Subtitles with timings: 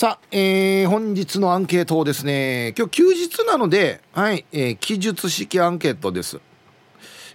[0.00, 6.40] さあ、えー、本日のアンケートをですね今日休日なのではい、えー、記述式アンケートです、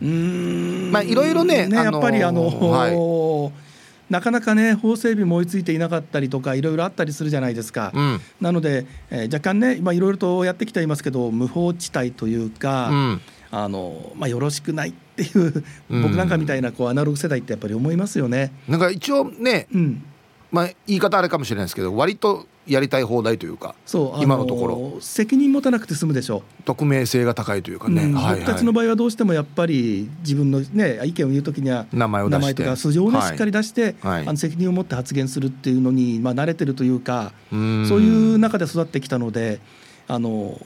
[0.00, 0.90] うん。
[0.92, 3.69] まあいろいろねね、やっぱりあのはい
[4.10, 13.20] なかなかね法整備も追いついていなかったりとかいろいろあったりするじゃないですか、うん、なので、えー、若干ね今いろいろとやってきていますけど無法地帯というか、うん、
[13.52, 18.52] あのまあ、よろしくないっていう僕なんかみたいなこうアナログ世代ってやっぱり思いますよね。
[18.68, 20.04] なんか一応ね、うん、
[20.50, 25.00] まあ、言い方あれかもしれないですけど割とやりたい放題というかそう今のところ。
[25.00, 26.38] 責任持たなくて済むでしょ。
[26.60, 37.60] う匿名性が高いというかね、うんはいはい、僕たちの場合はどうしてもやっぱり自分の、ね、意見を言うときには名前を名前とか素性を、ね、しっかり出して、はい、あの責任を持って発言するっていうのに、まあ、慣れてるというかそう
[38.00, 39.60] いう中で育ってきたので
[40.06, 40.60] あの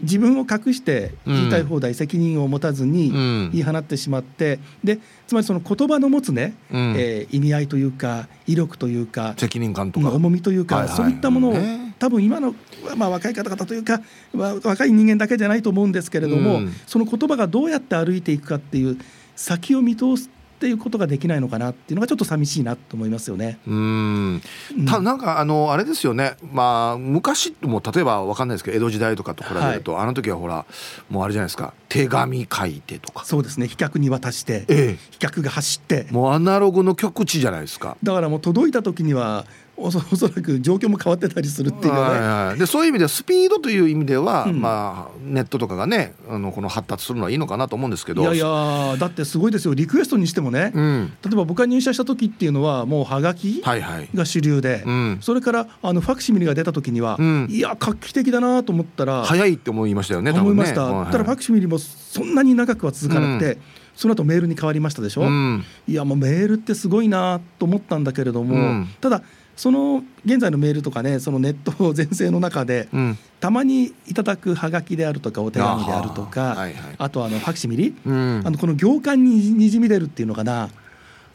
[0.00, 3.10] 自分を隠して言いたい放題、責任を持たずに
[3.52, 10.10] 言い放ってしまって、でつまりその言葉の持つね、うん、えー、意味合いというか威力というか責任感とか。
[10.10, 12.54] 重みというか、はいはい、そういったものを、ね、多分今の、
[12.96, 14.00] まあ、若い方々というか、
[14.32, 18.98] まあ、若い人間だけじゃないと思うんですけれども、うん、その言葉がどうやって歩いていくかっていう
[19.34, 23.60] 先を見通すっていうことができないのかなっていうのがちょっと寂しいなと思いますよね。
[23.68, 24.42] うん。
[24.88, 26.34] たなんかあのあれですよね。
[26.52, 30.66] まあ昔も例えばわかんないですけど江戸時代とかと比べると、はい、あの時はほら
[31.10, 31.74] もうあれじゃないですか。
[31.88, 33.24] 手紙書いてとか。
[33.24, 33.68] そうですね。
[33.68, 36.08] 飛脚に渡して、ええ、飛脚が走って。
[36.10, 37.96] もうアナログの極地じゃないですか。
[38.02, 39.46] だからもう届いた時には
[39.80, 42.10] おそらく状況も変わってたりするっていうね、はい
[42.48, 48.22] はい、でそういう意味ではスピードという意味では、うん、まあ、ネットとかがねあのこの発達するのはいいのかなと思うんですけど。
[48.22, 49.74] いやいやだってすごいですよ。
[49.74, 63.58] リクエストにしてもね、うん、例えば僕が入社した時っていうのはもうはがきが主流で、はいはい、それからあのファクシミリが出た時には、うん、いや画期的だなと思ったら早いって思いましたよね思いました、はいはい、ただファクシミリもそんなに長くは続かなくて、
[63.98, 69.22] その後メールに変わりましたでしょ、うん、いやもうメールってすごいなと思ったんだけれども、うん、ただ
[69.58, 80.70] その現在のメールとかねそのネット全盛の中で、うん、たまにいただくはがきであるとかお手紙であるとかあはいはい、あとあのファクシミリ、うん、あのこの行間ににじみ出るっていうのかな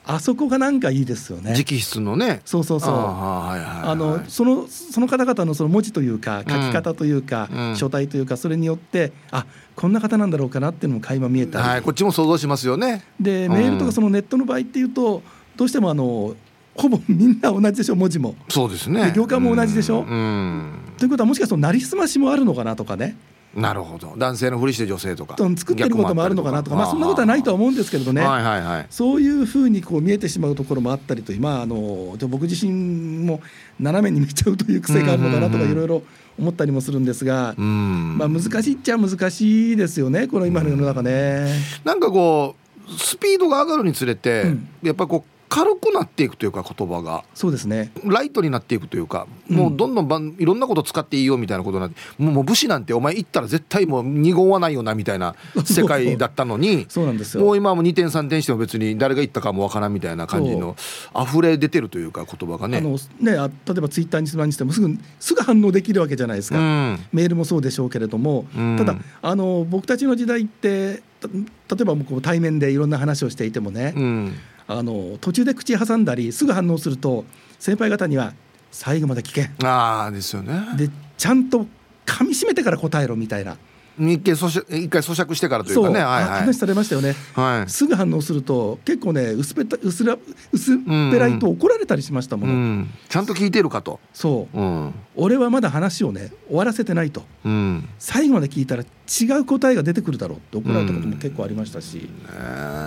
[0.05, 1.51] あそこがなんかいいですよね。
[1.51, 2.41] 直筆のね。
[2.43, 2.93] そうそうそう。
[2.93, 9.45] あのそのその方々のその文字というか書き方というか、うん、書体というかそれによってあ
[9.77, 13.05] こんな方なんだろうかなっていうのも垣間見えたり、はい、こっちも想像しますよね。
[13.17, 15.23] でメールとかそのネットの場合っていうと
[15.55, 16.35] どうしてもあの
[16.75, 18.35] ほぼみんな同じでしょ文字も。
[18.49, 19.11] そうですね。
[19.15, 23.15] 行間も同じでしょ、うん、ということはもしかするとなりすましもあるのかなとかね。
[23.55, 24.15] なるほど。
[24.17, 25.35] 男性のふりして女性とか。
[25.37, 33.41] 作ってることもあるのかなとかまあそんなことはないとは思うんですけれどね、はいはいはい、そういうふうにこう見えてしまうところもあったりとまああの僕自身も
[33.79, 36.01] 斜めに見ちゃうという癖があるのかなとかいろいろ
[36.39, 41.47] 思ったりもするんですが、まあ難しいっちゃ難しいですよねこの今の世の中ね。
[41.83, 42.55] なんかこ
[42.87, 47.23] うスピードが上がるにつれて、うん、やっぱこう軽くなっていくというか言葉が。
[47.35, 47.91] そうですね。
[48.03, 57.43] ライトになっていくというか、もうどんどんばんいろんなこと使っていいよみたいなことになってもう武士なんてお前言ったら絶対もう二言はないよなみたいな 世界だったのにそうなんですよ。
[57.43, 60.75] もう今も2点3点しても別に誰が言ったかもわからんみたいな感じの
[61.15, 62.79] 溢れ出てるというか言葉がね。
[62.79, 74.33] あのねあ例えばツイッターににしてもすぐすぐ反応できるわけじゃないですか、うん、メールもそうでしょうけれども、うん、ただあの僕たちの時代って例えばもう対面でいろんな話をしていてもね、うん
[74.67, 77.25] あの途中で口挟んだりすぐ反応すると
[77.59, 78.33] 先輩方には
[78.71, 79.49] 最後まで聞け。
[79.63, 80.53] あですよね。
[80.75, 81.67] でちゃんと
[82.05, 83.57] 噛みしめてから答えろみたいな。
[83.95, 90.17] 一回咀嚼一回咀嚼してからというかね、はいはい、話されましたよね、はい、すぐ反応すると結構ね薄ぺた薄ら
[90.51, 90.77] 薄っ
[91.11, 92.59] ぺらいと怒られたりしましたもの、うん。
[92.59, 93.99] うん、ちゃんと聞いてるかと。
[94.11, 102.09] そう、うん、俺はまだ話をね終わらせてないと、うん、最後まで聞いたら違う答えが出てくるだろうって怒られたことも結構ありましたし、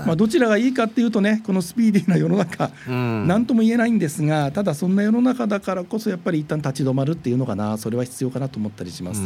[0.07, 9.21] まあ、どちらがいいかっていうとねこのスピーディーな世の中何、とも言えないんですがただそんな世の中だからこそやっぱり一旦立ち止まるっていうのかなそれは必要かなと思ったりします。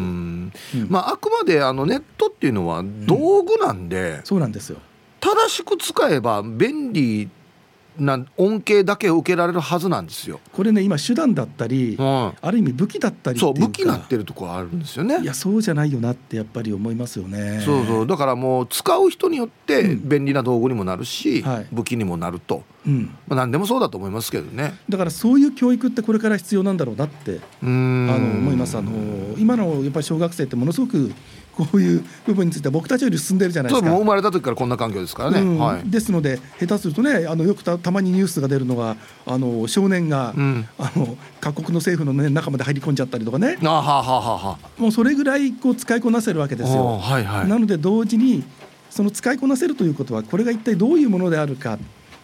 [0.89, 4.79] まあ、あくまであのネットっていうのは道具なんで、そうなんですよ。
[5.21, 7.29] 正しく使えば便利
[7.99, 10.41] な恩恵だけを受けられるはずなんですよ。
[10.53, 15.21] これね今手段だったり、うん、ある意味武器だったりそう武器になってるところあるんですよね。
[15.21, 17.61] いやそうじゃないよなってやっぱり思いますよね。
[17.65, 24.75] そうそうだからもう使う人によって便利な道具にもなるし、うんはい、武器にもなると、うん、まあ何でもそうだと思いますけどね。
[24.89, 28.77] だからそういう教育ってこれから必要なんだろうなってあの思います。
[28.77, 28.91] あの
[29.37, 31.13] 今のやっぱり小学生ってものすごく
[31.61, 33.91] こういう部分については僕たちより進んでるじゃないですか。
[33.91, 35.41] 生まれた時からこんな環境ですからね。
[35.41, 38.97] うんはい、ですので下手するとねあのよくたたまにニュースが出るのが
[39.27, 46.99] あの少年が、うん、あの各国の政府の、ね、中まで入り込んじゃったりとかねあははははもうそれぐらいこう使いこなせるわけですよ。
[46.99, 48.43] はいはい、なので同時に
[48.89, 51.79] その使いこなせるということはこれが一体どういうものであるか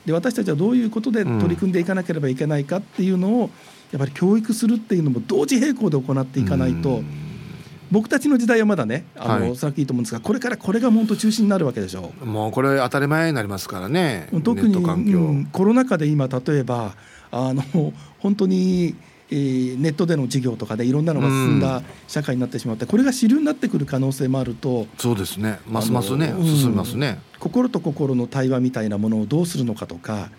[0.05, 3.51] で私たちはどういうことで取り組んでいかなければいけないかっていうのを
[3.93, 7.03] やっぱり教育するっていうのも同時並行で行っていかないと。
[7.91, 12.27] 僕たちの時代はまだねあの、はい、さっきいいと思うんですがこれからこれが本当中心になるわけでしょう。
[12.27, 16.95] もうこれ当たり前になりますからね特に、うん、コロナ禍で今例えば
[17.31, 17.63] あの
[18.19, 18.95] 本当に
[19.31, 25.59] えー、ネットでの授業とかでいろんなのが進んだ社会になってしまって、これが主流になってくる可能性もあるとそうですね。
[25.69, 26.33] ますますね。
[26.39, 30.31] 進みますね、心と心の対話みたいなものをどうするのかとか、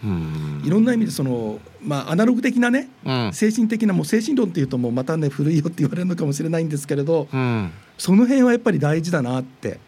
[0.63, 9.79] いろんな意味でその、まあ、アナログ的なね、うん、精神的なもう精神論っていうともうまたね古いよって言われるのかもしれないんですけれど、うん、その辺はやっぱり大事だなって。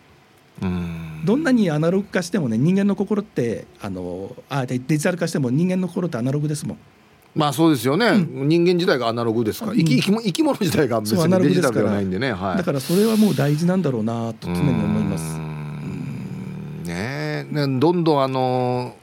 [1.25, 6.78] どんなにアナログ化してもね人間の心ってあのあデジタル化しても人間の心ってアナログですもん。
[7.36, 15.38] まあそうですよね、うん、人間自体がアナログですから、うん、生き生き物自体が別にデジタルではないんでね、はい、だからそれはもう大事なんだろうなと常に思います。
[16.86, 17.46] ね
[17.80, 18.96] どんどんあの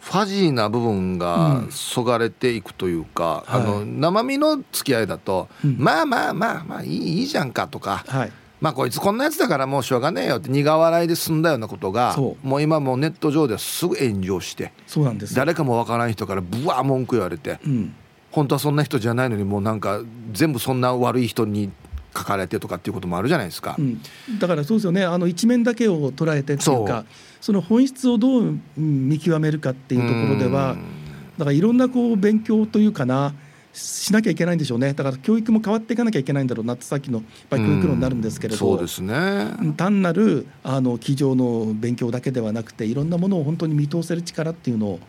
[0.00, 17.92] ファジーな部分がそがれていくというか、うん、あの生身の付き合いだと、まあまあまあまあいいいいじゃんかとか、はいまあこいつこんなやつだからもうしょうがねえよって苦笑いで済んだようなことがもう今もうネット上ではすぐ炎上してそうなんです誰かもわからん人からブワー文句言われて、うん、
[18.30, 20.00] 本当はそんな人じゃないのにもうなんか
[20.32, 21.72] 全部そんな悪い人に
[22.16, 24.00] 書かれてとかっていうこともあるじゃないですか、うん、
[24.38, 25.04] だからそうですよね。
[25.04, 27.04] あの一面だけを捉えてっていうか
[27.40, 30.76] その本質をどう見極めるかっていうところでは
[31.36, 33.34] だからいろんなこう勉強というかな
[33.72, 34.92] しなきゃいけないんでしょうね。
[34.92, 39.14] だから教育も変わっていかなきゃいけないんだろうなってさっきのやっぱり教育論になるんですけれど、そうですね、
[39.76, 45.00] 単なるあの机上の勉強だけではなくていろんなものを本当に見通せる力っていうのを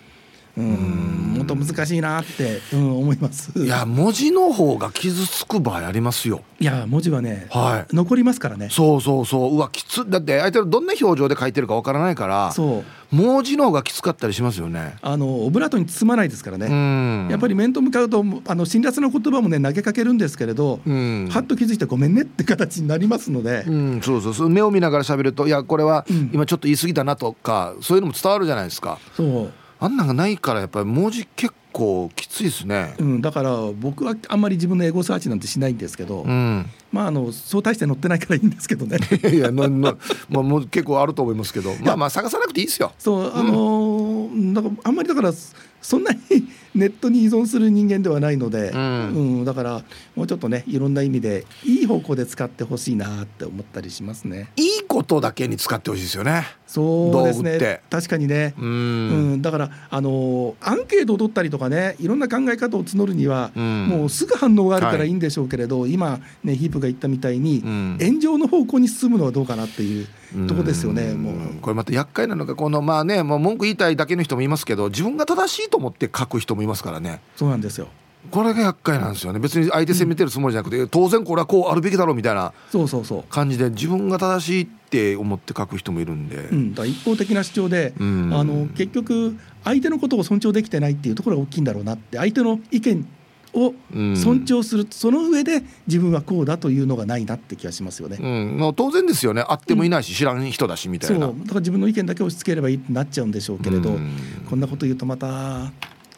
[0.55, 3.51] うんもっと難しいなって、うん、思います。
[3.57, 6.41] いや文字の方が傷つく場合ありますよ。
[6.59, 8.69] いや文字はね、はい、残りますからね。
[8.69, 9.55] そうそうそう。
[9.55, 14.95] うわきつだって相手のどんな表情で書いてるかわからないからそう文字の方がきつかったりしますよね。
[15.03, 17.29] あのオブラートに包まないですからね。
[17.29, 23.63] やっぱり面と向かうとあの辛辣な言葉もね投げかけるんですけれどはっと気づいてごめんねって形になりますので。
[23.67, 24.49] うんそうそうそう。
[24.49, 28.97] 目を見ながら喋るといやこれは今ちょっと言い過ぎたなとか、そういうのも伝わるじゃないですか。
[29.15, 29.51] そう。
[29.79, 38.97] あんなんがないからやっぱり文字結構きついですね、うん、だから僕はあんまり自分のエゴサーチなんてしないんですけど、うん、まああのそう大して載ってないからいいんですけどね。
[39.33, 39.97] いやのの、
[40.29, 41.73] まあ、もう結構あると思いますけど。
[41.81, 42.93] まあまあ探さなくていいですよ。
[42.97, 45.33] そうあのー、だからあんまりだから
[45.81, 46.19] そんなに
[46.73, 49.83] ネットに依存する人間ではないので、うん、うん、だから
[50.15, 54.49] もうちょっとねいろんな意味でいい方向で使ってほしいなって思ったりしますね。
[54.55, 57.81] いいことだけに使ってほしいですよねそうですね。
[57.91, 58.55] 確かにね。
[58.57, 70.07] うん、だからあのアンケートを取ったりとかねいろんな考え方を募るには、もうすぐ反応があるからいいんでしょうけれど、はい、今ねヒープが言ったみたいに、炎上の方向に進むのはどうかなっていう
[70.47, 71.35] とこですよねもう。
[71.61, 77.21] これまた厄介なのがこのまあねもう文句言いたいだけの人もいますけど自分が正しいと思って書く人もいますからね。
[77.35, 77.87] そうなんですよ
[78.31, 79.39] これが厄介なんですよね。
[79.39, 82.53] 別に相手責めてるつもりじゃなくて、うん、当然これはこうあるべきだろうみたいな
[83.29, 93.07] 感じで自分が正しいって思って書く人もいるんで、うん、だ一方的な主張で、うん、あの結局相手のことを尊重できてないっていうところが大きいんだろうなって相手の意見
[93.53, 93.73] を
[94.15, 98.17] 尊重する、その上で自分はこうだというのがないなって気がしますよね。
[98.19, 99.43] うん、当然ですよね。
[99.47, 101.27] あってもいないし、知らん人だしみたいな。
[101.27, 101.35] そう。
[101.39, 103.95] だから自分の意見だけ押し付ければいいってなっちゃうんでしょうけれど、
[104.49, 105.71] こんなこと言うとまた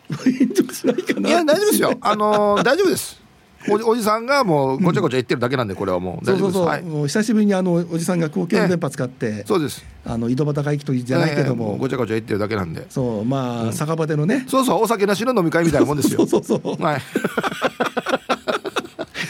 [1.28, 1.94] いや大丈夫ですよ。
[2.02, 3.22] あのー、大丈夫です。
[3.68, 6.26] おおじさんがもうごちゃごちゃ言ってるだけなんでこれはもう。
[6.26, 6.52] 大丈夫です、そう。
[6.52, 9.84] そうそう、はい、久しぶりにあのおじさんが公共電波使って、そうです。
[10.06, 12.86] あの井戸端会議とじゃないけども、ごちゃごちゃ言ってるだけなんで。
[12.90, 13.26] そう。
[13.26, 14.46] まあ、うん、酒場でのね。
[14.48, 14.84] そうそう。
[14.84, 16.26] お酒なしの飲み会みたいなもんですよ。
[16.28, 16.84] そうそうそう。
[16.84, 17.02] はい。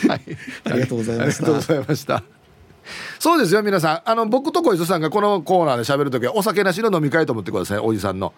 [0.07, 0.21] はい、
[0.65, 1.45] ありがとうございました。
[1.45, 2.23] ありがとうございました。
[3.19, 4.09] そうですよ皆さん。
[4.09, 8.33] あの僕と小磯さんがこのコーナーで喋る時はお酒なしの飲み会と思ってくださいおじさんの。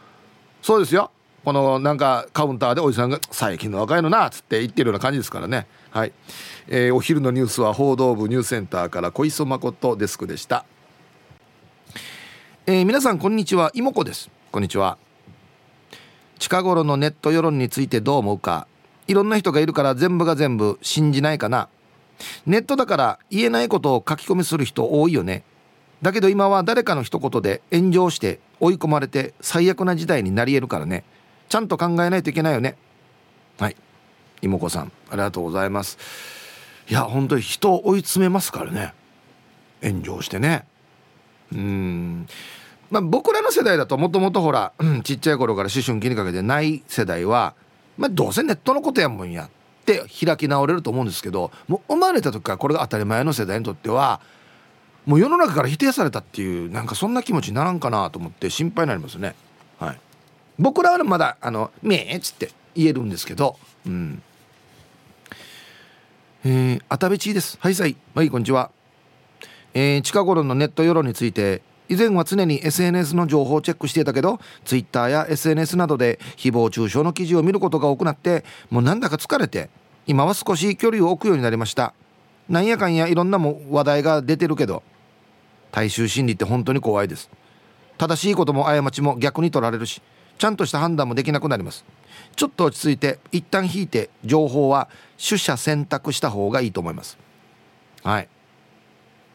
[0.62, 1.12] そうですよ
[1.44, 5.68] このなんかカウンターでおじさんが「最近の若いのな」っつって言ってるような感じですからね。
[5.92, 6.12] はい、
[6.68, 10.66] えー、お昼のニュースは報道部ニュースセンターから小磯誠デスクでした、
[12.66, 14.30] えー、皆さんこんにちは妹子です。
[14.52, 14.98] こんにちは。
[16.40, 18.68] 近頃のネット世論についてどう思うか。
[19.08, 21.70] いろんな人がいるから全部が全部信じないかな。
[22.46, 25.44] ネットだから言えないことを書き込みする人多いよね。
[26.02, 31.04] だけど今は誰かの一言で炎上して追い込まれて最悪な事態になり得るからね。
[31.50, 32.78] ちゃんと考えないといけないよね。
[33.60, 33.76] はい。
[34.42, 35.98] 妹子さんありがとうございます。
[36.90, 38.94] いや本当に人を追い詰めますからね。
[39.82, 40.66] 炎上してね。
[41.52, 42.28] うん。
[42.90, 47.56] まあ僕らの世代だともともとほら、うん、ちっちゃい頃から思春期にかけてない世代は、
[47.98, 49.50] まあ、どうせネットのことやもんやっ
[49.86, 54.22] て開き直れると思うんですけどもう生まれた時からこれが当たり前の世代にとっては
[55.06, 59.36] もう世の中から否定されたっていうなんかそんな気持ちにならんかなと思って心配になりますね。
[59.80, 60.00] はい。
[60.60, 64.22] 僕らはまだあの「めえ」っつって言えるんですけどうん。
[66.46, 67.58] えー、あたべちです。
[67.60, 67.98] はいさい。
[68.16, 68.72] はいこんにちは。
[69.74, 79.70] えー、近頃のネット世論について以前は常に SNS の情報をチェックしていたけど Twitter や SNS などで誹謗中傷の記事を見ることが多くなってもうなんだか疲れて
[80.06, 81.94] 今は少し距離を置くようになりました。
[82.50, 84.84] なんやかんやいろんなも話題が出てるけど
[85.72, 87.30] 大衆心理って本当に怖いです。
[87.98, 90.02] 正しいことも過ちも逆に取られるし
[90.38, 91.86] ちゃんとした判断もできなくなります。
[92.36, 97.18] ちょっと落ち着いて一旦引いて情報は取捨選択した方がいいと思います。
[98.04, 98.30] はい。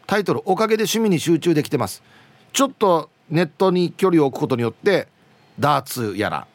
[0.07, 2.03] タイトル「おかげで趣味に集中できてます」
[2.53, 5.07] ちょっとネットに距離を置くことによって
[5.59, 6.47] ダーツやら。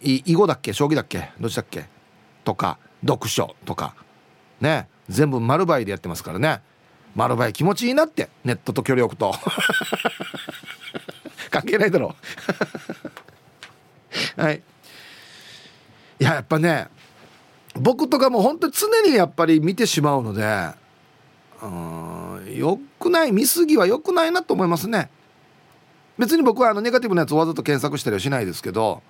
[0.00, 0.72] 囲碁だっけ？
[0.72, 1.30] 将棋だっけ？
[1.38, 1.86] どっちだっけ？
[2.44, 3.94] とか読書とか。
[4.60, 4.88] ね。
[5.08, 6.60] 全部丸倍でやってますからね。
[7.14, 9.34] 丸倍気持ちいいなってネットと距離を置くと。
[11.52, 12.16] 関係ないだろ。
[14.38, 14.62] う はい。
[16.18, 16.88] いややっぱね
[17.74, 20.70] 僕とかも本当に常にやっぱり見てしまうので
[21.62, 25.10] うんよくない見過ぎはよくないなと思いますね。
[26.18, 29.02] 別に僕はあのネガティブなやつをわざと検索したりはしないですけど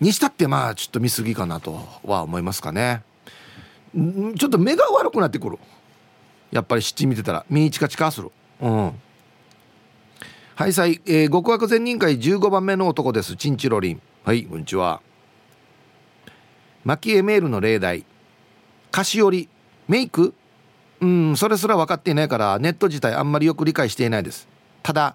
[0.00, 3.02] にしたってまあちょっと見過ぎかなとは思いますかね。
[3.94, 5.58] ちょっと目が悪くなってくる。
[6.50, 8.30] やっぱり七見てたら身にチカチカする。
[8.60, 8.92] うん。
[10.58, 13.36] はいさい、えー、極悪善人会15番目の男です。
[13.36, 14.00] チンチロリン。
[14.24, 15.02] はいこんにちは。
[16.82, 18.06] マキエメールの例題。
[18.90, 19.48] 菓子折り。
[19.86, 20.32] メイク？
[21.02, 24.48] うんそれすら分かっていないからネット自体あんまりよく理解していないです。
[24.82, 25.14] ただ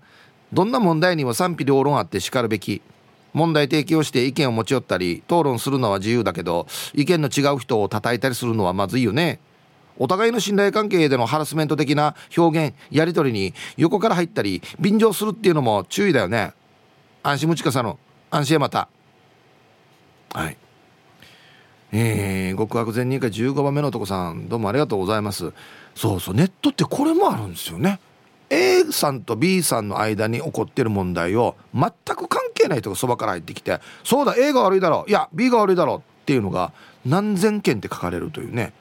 [0.53, 2.83] どんな問題にも賛否両論あってしかるべき。
[3.33, 9.39] 問題提起をして意見を持ち寄ったり討論するのは自由だけど意見の違う人を叩いたりするのはまずいよね。
[9.97, 16.53] お互いの信頼関係でのハラスメント的な表現やり取りに横から入ったり便乗するっていうのも注意だよね。
[17.23, 18.87] 安心無知かさの安心また。
[20.33, 20.57] はい。
[21.93, 25.51] えー、極悪善人会15番目の男さんどうもありがとうございます。
[25.93, 27.99] そうそうネットってこれもあるんですよね。
[28.49, 36.73] A さんと B さんの間に起こってる問題を全く関係ない人がそばから入ってきてそうだ A が悪いだろういや B が悪いだろうっていうのが
[37.05, 38.73] 何千件って書かれるというね。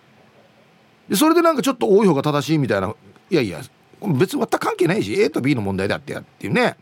[1.11, 2.95] でそれでなんかちょっと多い方が正しいみたいな
[3.31, 3.61] いやいや
[4.01, 6.77] 別に全く関係ないし A と B の問題だってやっていうね。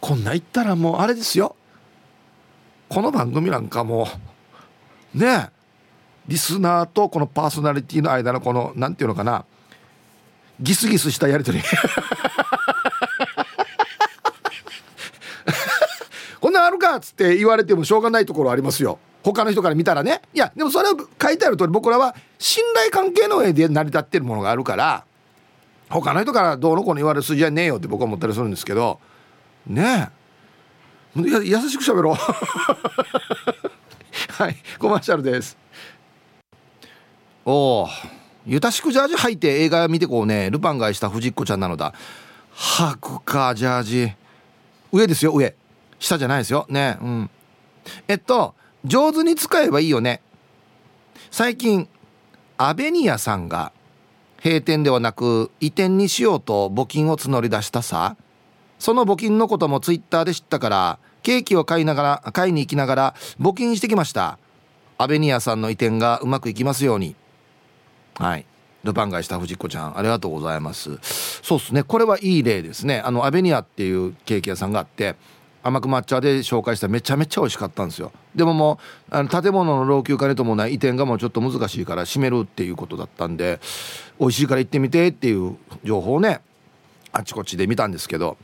[0.00, 1.56] こんな言ったらもうあれですよ。
[2.88, 4.08] この番組なんかも
[5.14, 5.50] うね
[6.28, 9.44] リスナーとこのパーソナリティの間のこの何て言うのかな。
[10.60, 11.64] ギスギスしたやり取り。
[16.40, 18.98] こんなんあるかっつって言われてもしょうがないところありますよ。
[19.32, 20.22] 他の人から見たらね。
[20.32, 25.04] いやでもそれは書いてある通り僕らは信頼関係の上で成り立ってるものがあるから
[25.88, 29.00] 他の人からどうのこうの言われる筋合いねえよって僕は思ったりするんですけど
[29.66, 30.10] ね
[31.16, 31.20] え。
[31.44, 32.14] 優しくしゃべろう。
[34.32, 35.56] はいコマーシャルです。
[37.44, 37.88] おお
[38.46, 40.50] ゆたしくジャージ履いて映画を見てこうね。
[40.50, 41.94] ルパンがした藤子ちゃんなのだ。
[42.54, 44.12] 履くかジャージ。
[44.92, 45.56] 上ですよ上。
[45.98, 46.64] 下じゃないですよ。
[46.68, 47.28] ねうん。
[48.06, 48.54] えっと
[48.86, 50.22] 上手に使えばいいよね。
[51.32, 51.88] 最近
[52.56, 53.72] アベニアさんが
[54.42, 58.16] 閉店ではなく移転にしようと募金を募り出したさ。
[58.78, 64.38] その募金のこともツイッターで知ったからケーキを買いながら買いに行きながら募金してきました。
[64.98, 67.16] アベニアさんの移転がうまくいきますように。
[68.14, 68.46] はい。
[68.84, 70.98] ルパンがした藤子ちゃんありがとうございます。
[71.42, 71.82] そうですね。
[71.82, 73.00] これはいい例ですね。
[73.00, 75.16] あのアベニアっていうケーキ屋さんがあって
[75.66, 78.12] 甘く抹茶で紹介しためちゃめちゃ美味しかったんですよ。
[78.36, 78.78] でもも
[79.10, 83.58] うあの建物の老朽化に伴い移転がもうちょっと難しいから閉めるっていうことだったんで
[84.20, 86.40] 美味しいから行ってみてっていう情報をね
[87.12, 88.36] あちこちで見たんですけど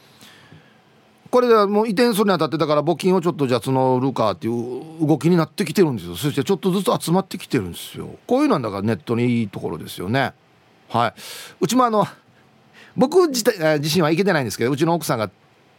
[1.31, 6.17] これではもう移転するにあたってだから募金をちょっとじゃあ募るかっていう動きになってきてるんですよ。
[6.17, 8.19] そしてちょっとずつ集まってきてるんですよ。
[8.26, 10.33] こういうのだからネットにいいところですよね。
[10.91, 11.14] はい。
[11.61, 12.07] うちもあの
[12.97, 15.31] 僕自体自身は行けてないんですけどうちの奥さんが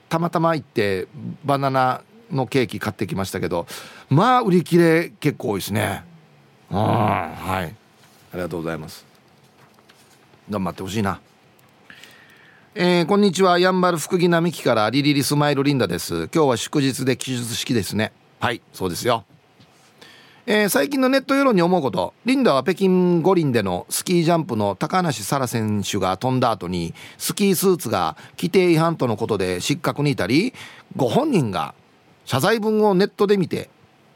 [0.10, 1.08] たまたま行って
[1.44, 3.68] バナナのケーキ買ってきましたけど
[4.10, 6.04] まあ売り切れ結構多いですね。
[6.72, 7.76] うんはい。
[8.34, 9.06] ありがとうございます。
[10.50, 11.20] 頑張ってほしいな。
[12.76, 13.60] えー、こんにちは。
[13.60, 16.30] やんばる福木並木からリリリスマイルリンダです。
[16.34, 18.12] 今日は祝日で記述式ですね。
[18.40, 19.26] はいそうですよ。
[20.46, 22.14] えー、最近のネット世論に思うこと。
[22.26, 30.54] リンダは北京五輪でのスキージャンプの高梨沙羅選手が飛んだ後にスキースーツが規定違反とのことで失格にいたり
[30.98, 31.74] ご本人が
[32.26, 33.70] 謝罪文をネットで見て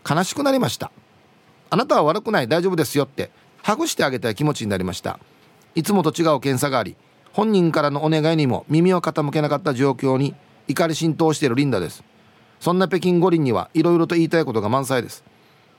[0.06, 0.92] 悲しくなりました。
[1.70, 2.50] あなたは悪くない。
[2.50, 3.32] 大丈夫ですよって。
[3.64, 5.20] ハグしてあげたい気持ちになりました。
[5.76, 6.98] いつもと違う検査があり
[7.32, 10.36] 本人からのお願いにも耳を傾けなかった状況に
[10.68, 12.04] 怒り浸透しているリンダです。
[12.60, 15.24] そんな北京五輪にはいろいろと言いたいことが満載です。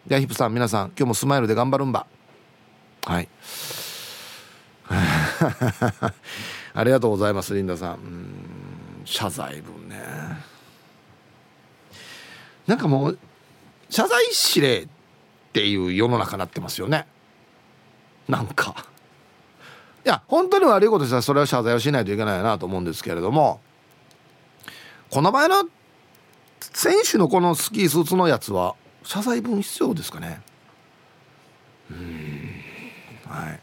[0.08, 2.06] ではヒプさん皆さん今日もスマイルで頑張るんば。
[3.04, 3.28] はい。
[6.72, 7.96] ありがとうございますリンダさん。
[7.96, 9.98] ん謝罪文ね。
[12.66, 13.18] なんかもう
[13.90, 14.24] 謝罪
[14.54, 14.88] 指令っ
[15.52, 17.06] ていう世の中になってますよね。
[18.26, 18.86] なんか。
[20.06, 23.60] いや本当に悪いことしたらそれは謝罪をしないといけないなと思うんですけれども。
[25.10, 25.68] この場合の
[26.60, 28.74] 選手のこのスキースーツのやつは
[29.08, 30.42] 謝罪文必要ですかね。
[31.90, 32.50] うん。
[33.26, 33.60] はい。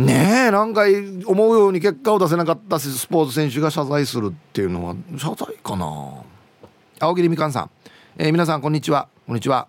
[0.00, 0.84] ねえなんか
[1.26, 6.24] 思うように結果を出せなかったスポーツ選手が謝罪するっていうのは謝罪かな。
[6.98, 7.70] 青桐みかんさん、
[8.16, 9.08] えー、皆さんこんにちは。
[9.26, 9.68] こんにちは。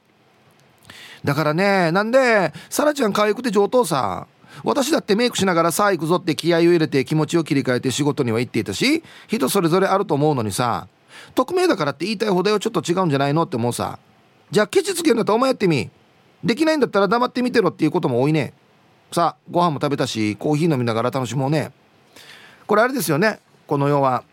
[1.25, 4.27] だからねなんでサラちゃん可愛くて上等さ。
[4.63, 10.87] 私だってメイクしながらさあ行くぞって気合を入れて気持ちを切り替えて仕事には行っていたし人それぞれあると思うのにさ。
[11.35, 13.99] 匿名だからって言いたい放題はちょっと違うんじゃないのって思うさ。
[14.51, 15.89] じゃあケチつけるんだったらお前やってみ
[16.43, 18.53] できないんだったら黙ってみてろっていうことも多いね。
[19.11, 21.71] さあご飯も食べたしコーヒー飲みながら楽しもうね。
[22.65, 23.39] これあれですよね。
[23.65, 24.23] この世は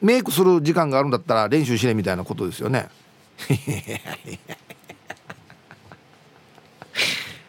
[0.00, 2.88] メイクする時間があるんだったら練習しねみたいなことですよね。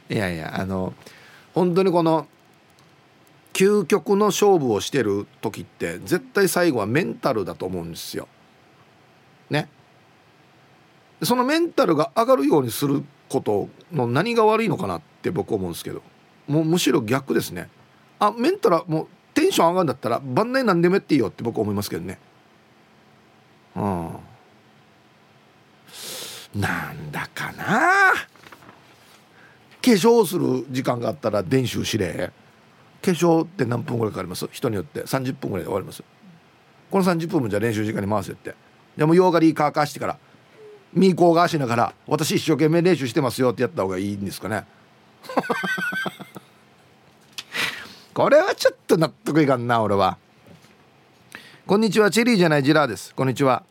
[0.09, 0.93] いやいやあの
[1.53, 2.27] 本当にこの
[3.53, 8.27] 究極の勝負をしてる時って絶対最後はメンタルだと思うんですよ。
[9.49, 9.69] ね。
[11.21, 16.01] そのメンタルが上がるようにすることの何が悪いのかなって僕思うんですけど
[16.47, 17.69] もうむしろ逆ですね。
[18.19, 22.17] あメンタルはもうテンション上がるんだったら晩年何でもやっていいよって僕思いますけどね。
[23.75, 24.09] うん。
[26.55, 28.13] なんだかな
[29.81, 32.31] 化粧する時間があったら練習しれ
[33.01, 34.47] 化粧って何分ぐらいかかります？
[34.51, 36.03] 人によって30分ぐらいで終わります
[36.89, 38.55] この30分もじゃあ練習時間に回せって
[38.99, 40.17] でも洋刈り乾かしてから
[40.93, 44.65] ミーコーがしながら私一生懸命練習してますよってやった方がいいんですかね。
[48.13, 50.17] これはちょっと納得いかんな俺は。
[51.65, 53.15] こんにちはチェリーじゃないジラーです。
[53.15, 53.63] こんにちは。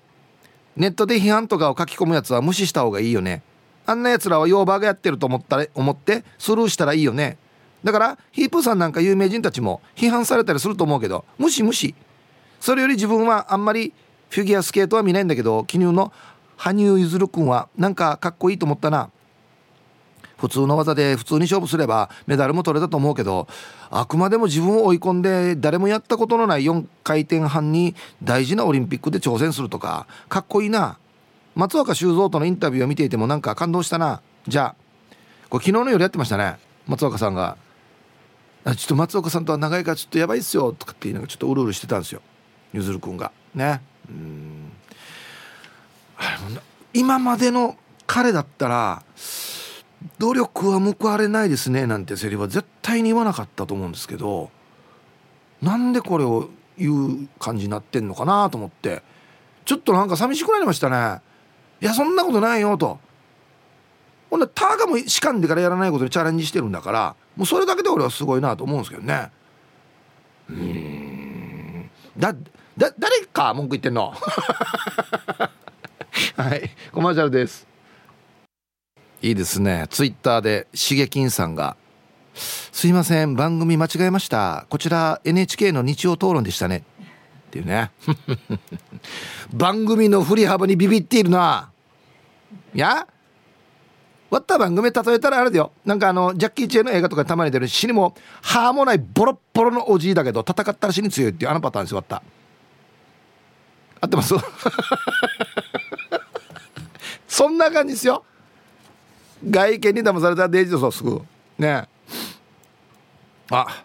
[0.76, 3.42] ネットで批判とかを書き込むやつは無視した方がいいよね。
[3.84, 7.36] あんなやつらはヨーバーがやってると思ったら思ってスルーしたらいいよね。
[7.84, 11.94] だからヒープーさんなんか有名人たちも批判されたりすると思うけど無視無視。
[12.60, 13.92] それより自分はあんまり
[14.30, 16.12] フィギュアスケートは見ないんだけど記入の
[16.56, 19.10] 羽生結弦君はなんかかっこいいと思ったな。
[20.36, 23.48] 普通の技で普通に勝負すればメダルも取れたと思うけど
[23.90, 30.98] あくまでも自分を追い込んで誰もやったことのない4回転半に大事なオリンピックで挑戦するとかかっこいいな。
[31.56, 34.20] 松岡修造とのインタビューを見ていてもなんか感動したな。
[34.46, 34.76] じゃあ
[35.50, 37.56] これ昨日の夜やってましたね松岡さんが
[38.64, 42.22] 「ちょっと松岡さんとは長いからちょっとやばいっすよ」とかって言いながらちょっとうるうるしてたんですよ
[42.72, 43.32] ゆずるくんが。
[43.54, 44.72] ねうん
[46.98, 47.76] 今までの
[48.08, 49.04] 彼だったら
[50.18, 54.50] 努力は報われないですねなんてセリフは絶対に言わなかったと思うんですけど
[55.62, 56.90] なんでこれを言
[57.24, 59.04] う感じになってんのかなと思って
[59.64, 61.20] ちょっとなんか寂しくなりましたね。
[61.80, 62.98] いやそんなことないよと。
[64.30, 69.30] ほんでターガもしかんでからやらないことにチャレンジしてるんだからもうそれだけで俺はすごいなと思うんですけどね。
[70.48, 71.90] うん。
[72.16, 72.32] だ
[72.76, 74.14] だ誰か文句言ってんの？
[76.36, 76.70] はい。
[76.92, 77.66] コマーシャルです。
[79.22, 79.86] いいですね。
[79.90, 81.76] ツイッターでしげきんさんが
[82.34, 83.34] 「すいません。
[83.34, 84.66] 番組間違えました。
[84.68, 86.84] こちら NHK の日曜討論でしたね」
[87.48, 87.90] っていうね。
[89.52, 91.70] 番組の振り幅にビビっているな。
[92.74, 93.06] いや？
[94.30, 95.72] 割った番組例えたらあれだよ。
[95.86, 102.22] なんかあのジャッキー・チェンの映画とかたまに出る死にも歯もないボロッボロのおじいだけど戦ったら死に強いっていうあのパターンです割った。
[104.00, 104.34] 合ってます？
[107.28, 108.24] そんな感じですよ。
[109.48, 111.20] 外見に騙されたデイジーそうすぐ。
[111.58, 111.86] ね。
[113.50, 113.84] あ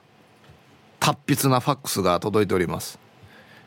[0.99, 2.97] 達筆なファックスが届いております。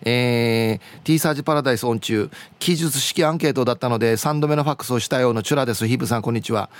[0.03, 2.31] えー、T サージパラダイスオン中。
[2.59, 5.87] 記述式アンケートだったので3度目のファックスをしたようなチュラです。
[5.87, 6.71] ヒブさんこんにちは。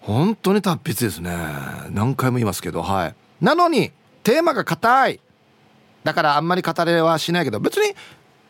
[0.00, 1.34] 本当に達筆ですね。
[1.90, 3.14] 何回も言いますけどはい。
[3.40, 3.90] なのに
[4.22, 5.20] テーマが硬い。
[6.04, 7.94] だからあんまり語れはしないけど別に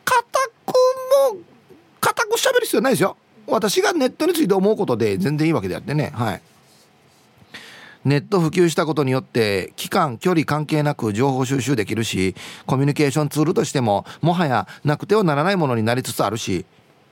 [0.05, 0.23] 硬
[0.67, 0.73] く
[1.33, 1.41] も
[2.01, 3.17] 硬くしゃべる必要ないですよ。
[3.47, 6.13] 私がネットについて思うことで全然いいわけであってね。
[6.15, 6.43] はい。
[8.05, 12.35] ネット普及したことによって期間距離関係なく情報収集できるし
[12.67, 16.67] コミュニケーションツールとしてももはやなくてはならないものになりつつあるし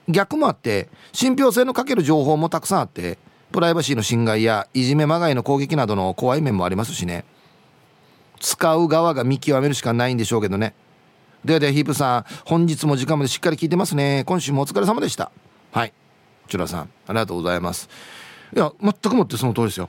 [0.08, 3.16] 逆もあって信憑性のかける情報もたくさんあって
[3.52, 7.24] プライバシーの侵害やいじめまがいの攻撃などの怖い面もありますしね。
[8.40, 10.74] 使う側が見極めるしかないんでしょうけどね。
[11.44, 14.24] ではではヒープさん本日も時間までしっかり聞いてますね。
[14.26, 15.30] 今週もお疲れ様でした。
[15.70, 15.92] はい。
[16.52, 17.88] チュラさんありがとうございます。
[18.54, 19.88] いや全くもってその通りですよ。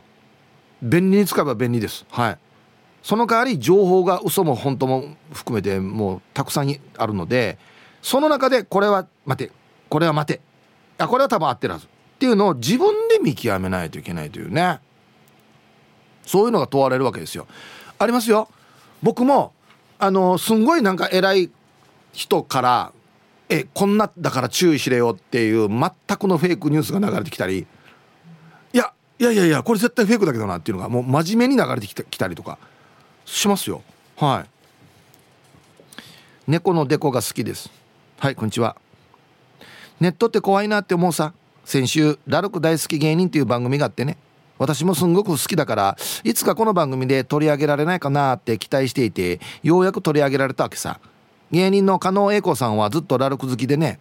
[0.82, 2.06] 便利に使えば便利です。
[2.10, 2.38] はい。
[3.02, 7.58] その代わり情報が嘘も本当も含めてもうたくさんあるので
[8.02, 9.52] その中でこれは待て
[9.90, 10.42] これは待て。
[10.98, 14.80] あこれは多分合ってるはずっていうのを自分で見極めないといけないというね。
[16.26, 17.46] そういうのが問われるわけですよ。
[18.00, 18.48] ありますよ。
[19.02, 19.52] 僕も
[20.00, 21.52] あのすんごいなんか偉い
[22.14, 22.94] 人から
[23.54, 27.68] えこんなだから注意しれよっていう全くのフェイクニュースが流れてきたり
[28.74, 32.58] いやいやいやいやこれ絶対フェイクだけどなっていうのがもう真面目に流れてきたきたりとか
[33.26, 33.84] しますよ。
[34.18, 34.50] はい。
[36.48, 37.70] 猫のデコが好きです。
[38.18, 38.76] はいこんにちは。
[40.00, 41.34] ネットって怖いなって思うさ。
[41.64, 44.18] 先週「ラルク大好き芸人」っていう番組があってね。
[44.58, 51.00] 私もすんごく好きだからいつかこの番組で取り上げられないかなって期待していてようやく取り上げられたわけさ。
[51.54, 54.00] 芸人の加納栄子さんはずっとラルク好きでね。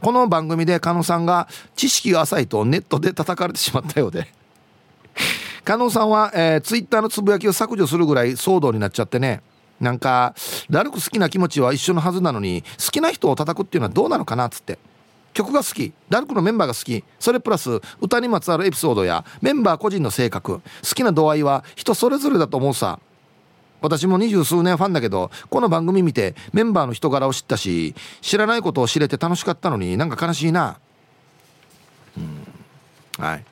[0.00, 4.26] この番組で加納さんが知識が浅いとネットで叩かれてしまったようで。
[5.62, 9.42] 加納さんは、えー、ツイッターのつぶやきを削除するぐらい騒動になっちゃってね。
[9.78, 10.34] なんか
[10.68, 14.76] ラルク好きな気持ちは一緒のはずなのに好きな人を叩くっていうのはどうなのかなっつって。
[15.34, 22.98] 曲が好きダルクのメンバーが好きそれプラス歌にまつわるエピソードやメンバー個人の性格好きな度合いは人それぞれだと思うさ。
[23.80, 30.78] 私も二十数年ファンだけどこの番組見てメンバーの人柄を知ったし知らないことを知れて楽しかったのになんか悲しいな。
[32.16, 33.24] うん。
[33.24, 33.44] はい。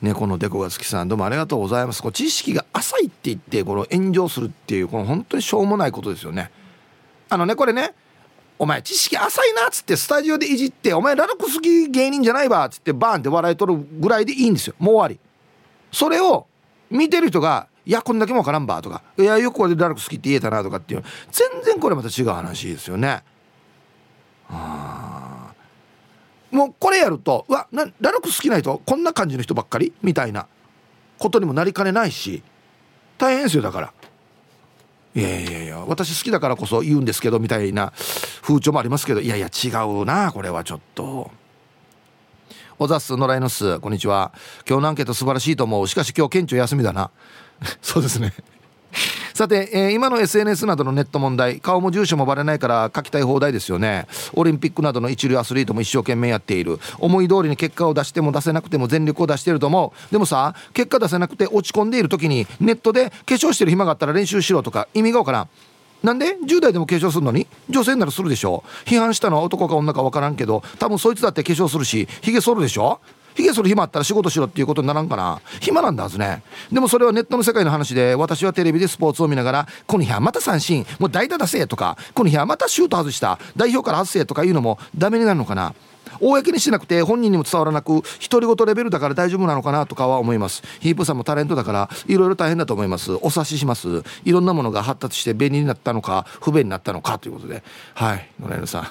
[0.00, 2.02] 猫のデコが好きさんどうもありがとうございます。
[2.02, 6.50] こう知識が浅いって言ってこの炎上するっていうこの本当にしょうもないことですよね。
[7.28, 7.94] あのねこれね
[8.58, 14.74] お前知識浅いなっつってスタジオでいじってお前ラルク好き芸人じゃないわっつってバーンって笑い取るぐらいでいいんですよ。
[14.78, 15.18] もう終わり。
[15.90, 16.46] それを
[16.90, 21.04] 見てる人がいやこんだけもわからんばとかいやよくこれでラルク好きって言えたなとかっていう。
[21.30, 23.22] 全然これまた違う話ですよね。
[24.48, 25.52] あ
[26.50, 29.92] もうこれやるとうわなラルク好きな人こんな感じの人ばっかり？
[30.02, 30.46] みたいな。
[31.18, 32.42] ことにもなりかねないし。
[33.16, 33.92] 大変ですよだから。
[35.14, 37.92] いやいやいや私好きだからこそ言うんですけどみたいな
[38.42, 41.30] 風潮もありますけどいやいや違うなこれはちょっと。
[42.82, 43.78] おざす野良犬す。
[43.78, 44.32] こんにちは。
[44.68, 45.86] 今日のアンケート素晴らしいと思う。
[45.86, 47.12] しかし今日県庁休みだな。
[47.80, 48.34] そうですね。
[49.34, 51.60] さて、えー、今の SNS などのネット問題。
[51.60, 54.08] 顔も住所もバレないから書きたい放題ですよね。
[54.32, 56.80] オリンピックなどの一流アスリートも一生懸命やっている。
[56.98, 60.12] 思い通りに結果を出しても出せなくても全力を出していると思う。
[60.12, 65.48] でもさ結果出せなくて落ち込んでいる時にネットで化粧してる暇があったら練習しろとか意味がわからん。
[66.02, 67.46] なんで？10代でも化粧するのに？
[67.70, 73.00] 女性ならするでしょ批判したのは男か女か分からんけど多分そいつだって化粧するしひげ剃るでしょ？
[73.34, 75.40] ひげ剃る暇あったら仕事しろっていうことにならんかな。
[75.60, 76.42] 暇なんだはずね。
[76.70, 85.74] でもそれはネットの世界の話で私はテレビでスポーツを見ながらこの日はまた三振もう代打出せとかこの日はまたシュート外した代表から外せとかいうのもダメになるのかな。
[86.22, 90.62] 公にしなくて本人にも伝わらなく独り言レベルだから大丈夫なのかなとかは思います。
[90.80, 93.12] ヒープさんもタレントだからいろいろ大変だと思います。
[93.14, 94.02] お察しします。
[94.24, 97.62] いろんなものが発達して便利になったのか不便になったのかということで。
[97.94, 98.88] はい野良犬さん。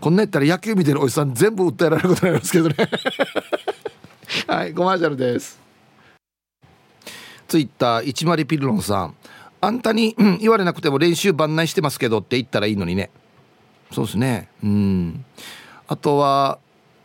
[0.00, 2.76] こんなやったら野球見てるおじさん全部訴えられることになりますけどね。
[4.46, 5.60] はいコマーシャルです。
[7.48, 9.14] ツイッター一マリピルロンさん。
[9.60, 13.10] あんたに、うん、言われなくても練習番内してますけどって言ったらいいのにね。
[13.92, 14.48] そうですね。
[14.62, 15.24] うん。
[15.88, 16.58] あとは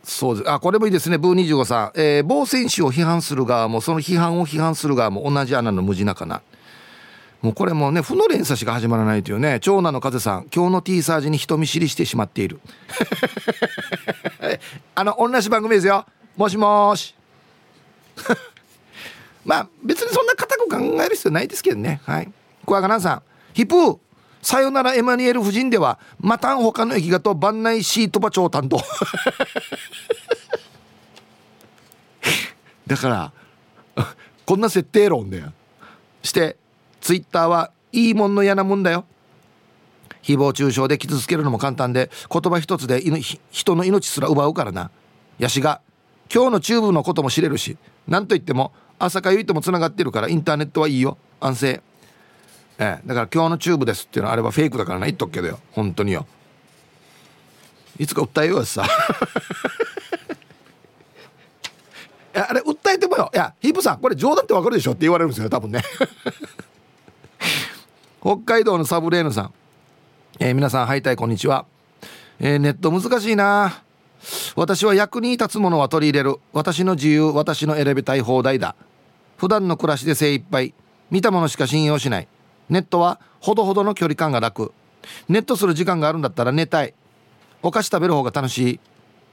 [0.04, 0.50] そうです。
[0.50, 1.18] あこれもいいですね。
[1.18, 6.42] ブー25さん、えー、某選手を批判する側もその批判を批判する側も同じ穴の無地なかな。
[7.40, 9.58] もうこれもね負の連鎖しか始まらないというね。
[9.60, 12.60] 長男の風さん今日の T サージに人見知りしてしまっている。
[14.94, 16.04] あの同じ番組ですよ。
[16.36, 17.14] もしもし。
[19.44, 22.00] まあ別にそんな固く考える必要ないですけどね。
[22.04, 22.32] はい。
[22.64, 23.22] 小若菜さん。
[23.54, 23.98] ヒプー。
[24.42, 28.78] さよならエマニュエル夫人ではまた他の駅がと番内シート場長担当
[32.86, 33.32] だから
[34.44, 35.52] こんな設定論だよ。
[36.22, 36.56] して
[37.00, 39.04] ツイッターはいいもんの嫌なもんだよ。
[40.22, 43.02] 誹謗中傷で傷つけるのも簡単で言葉一つで
[43.50, 44.90] 人の命すら奪うからな。
[45.38, 45.80] やしが
[46.32, 47.76] 今日のチューブのことも知れるし
[48.06, 51.16] 何と言っても朝かゆいともつながってるからインターネットはいいよ。
[51.40, 51.82] 安静。
[52.78, 55.06] ええ、だから今日のチューブですっていうのはあれはフェイクだからな。
[55.06, 55.58] 言っとくけどよ。
[55.72, 56.26] 本当によ。
[57.98, 58.84] いつか訴えようやさ。
[62.34, 63.30] いやあれ訴えてもよ。
[63.32, 65.82] いやヒープさんこれ冗談ってわかるでしょって言われるんですよ多分ね。
[68.22, 69.52] 北海道のサブレーヌさん、
[70.38, 71.66] えー、皆さんはいたいこんにちは、
[72.38, 73.82] えー、ネット難しいな。
[74.54, 76.36] 私は役に立つものは取り入れる。
[76.52, 78.76] 私の自由私の選びたい放題だ。
[79.36, 80.72] 普段の暮らしで精一杯。
[81.10, 82.28] 見たものしか信用しない。
[82.72, 84.72] ネットはほどほどの距離感が楽。
[85.28, 86.94] ネットする時間があるんだったら寝たい。
[87.62, 88.80] お菓子食べる方が楽しい。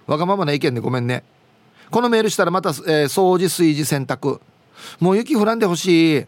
[0.07, 1.23] わがままな意見でごめんね。
[1.89, 4.41] このメールしたらまた、えー、掃除炊事洗濯。
[4.99, 6.25] もう雪降らんでほしい。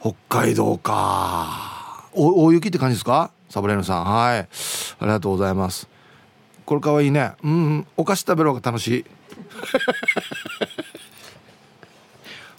[0.00, 2.08] 北海道か。
[2.12, 3.32] 大雪って感じですか？
[3.50, 4.04] サブレーヌさん。
[4.04, 4.38] はい。
[4.38, 4.46] あ
[5.00, 5.88] りがとうございます。
[6.64, 7.32] これかわいいね。
[7.42, 9.04] うん、お菓子食べる方が楽しい。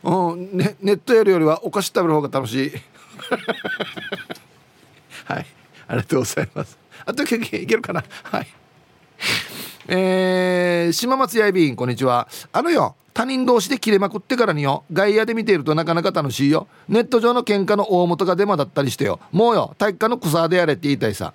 [0.06, 2.72] うん、ね、ネットやるよりはお菓子食べる方が楽しい。
[5.26, 5.46] はい。
[5.88, 6.78] ありがとうございます。
[7.06, 8.04] あといけるかな。
[8.24, 8.48] はい。
[9.88, 12.28] えー、島松やいびんこんにちは。
[12.52, 16.68] あのよ他人同士で切れまくってからによ外野で見ているとなかなか楽しいよ。
[16.88, 19.20] ネット上の喧嘩の大元がデマだったりしてよ。
[19.32, 21.34] もうよ体育館の草でやれって言いたいさ。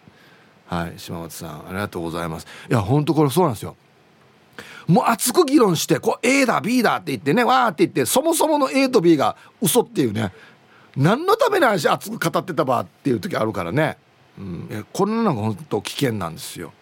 [0.66, 2.46] はい島松さんありがとうございます。
[2.70, 3.74] いやほんとこれそうなんですよ。
[4.90, 10.32] もう熱く議論してこう A だ B だって言ってねわーって言ってそもそもの A と B が嘘っていうね。
[10.96, 13.96] 何のために話熱く語ってたばっていう時あるからね、
[14.36, 16.72] うん、こんなのが本当危険なんですよ。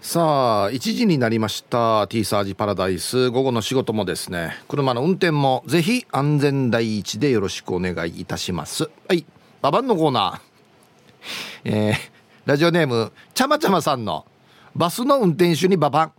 [0.00, 3.28] さあ1時になりました T サージパラダイス。
[3.28, 8.90] 午後の仕事もですね車の運転もぜひ安全第一でよろしくお願いいたします。
[9.06, 9.26] はい。
[9.60, 10.40] ババンのコーナー。
[11.64, 11.94] えー、
[12.46, 14.24] ラジオネームちゃまちゃまさんの
[14.74, 16.12] バスの運転手にババン。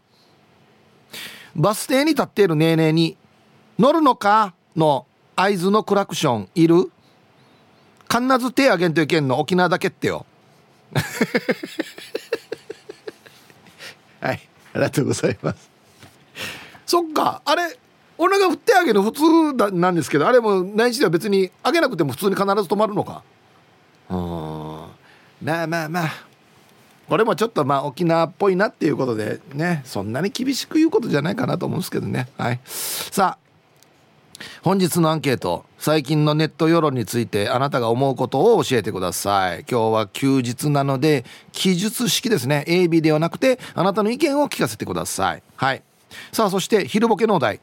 [1.55, 3.17] バス停に立っているネーネーに
[3.77, 6.91] 乗るのかの合図のクラクションいる？
[8.09, 9.39] 必ず手あげんといけんの？
[9.39, 10.25] 沖縄だけってよ。
[14.19, 14.39] はい
[14.73, 15.69] ありがとうございます。
[16.85, 17.77] そっかあれ
[18.17, 23.23] 俺が振ってあげる普通だなんですけどあれも内地では別にあげなくても普通に必ず止まるのか。
[24.09, 24.17] うん
[25.41, 26.30] まあまあまあ。
[27.11, 32.29] これもちょっとまあ沖縄っぽいなっていうことでねそんなに厳しく言うことじゃないかなと思うんですけどね。
[32.37, 32.61] はい。
[32.63, 39.65] さあ本日のアンケート最近のネット世論についてあなたが思うことを教えてください。
[39.69, 42.63] 今日は休日なので記述式ですね。
[42.65, 45.43] AB ではなくてあなたの意見を聞かせてください。
[45.57, 45.83] はい。
[46.31, 47.59] さあそして昼ボケのお題。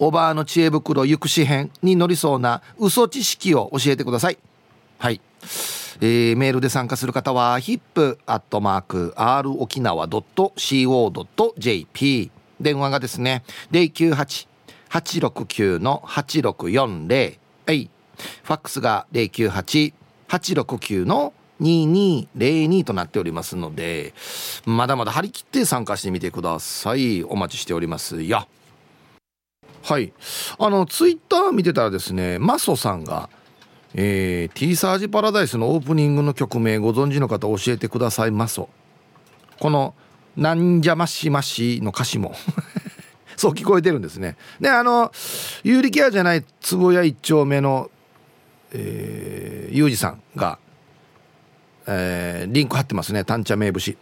[0.00, 4.38] おばあの知恵袋行くし編に乗りそうな嘘知識を教えてください。
[4.98, 5.20] はい。
[6.00, 11.10] えー、メールで参加する方は hip.r 沖縄 .co.jp
[12.60, 14.48] 電話がですね098
[14.90, 17.90] 869の8640はい。
[18.44, 24.14] ファックスが098869の2202となっておりますので
[24.64, 27.24] まだまだ張り切って参加してみてください。
[27.24, 28.46] お待ちしておりますよ。
[29.82, 30.12] はい。
[30.58, 33.28] あのツイッター見てたらですねマソさんが
[33.98, 38.68] えー、T サージパラダイスのオープニングの曲名ご存知の方教えてくださいまそ
[39.58, 39.94] この
[40.36, 42.34] 「なんじゃましまし」の歌詞も。
[43.38, 44.36] そう聞こえてるんですね。
[44.60, 45.12] であの
[45.62, 47.90] 有力屋じゃない坪谷一丁目の
[48.72, 50.58] えー、ゆうじさんが
[51.86, 53.96] えー、リンク貼ってますね「タンチャ名節」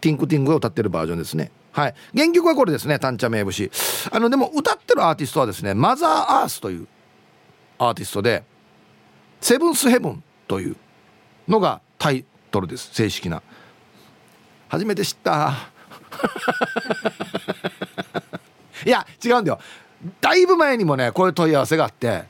[0.00, 1.50] ティンクティングを歌ってるバージョンですね。
[1.72, 1.94] はい。
[2.16, 3.70] 原曲はこれですね「タンチャ名節」
[4.12, 6.10] あのでも歌ってるアーティストはですねマザー
[6.42, 6.86] アースという
[7.78, 8.44] アーティストで
[9.40, 10.76] 「セブンスヘブン」という
[11.46, 12.90] のがタイトルです。
[12.92, 13.42] 正式な。
[14.68, 15.70] 初めて知った。
[18.84, 19.60] いや違うんだよ。
[20.20, 22.24] だいぶ前にもねこういう問い合わせがあって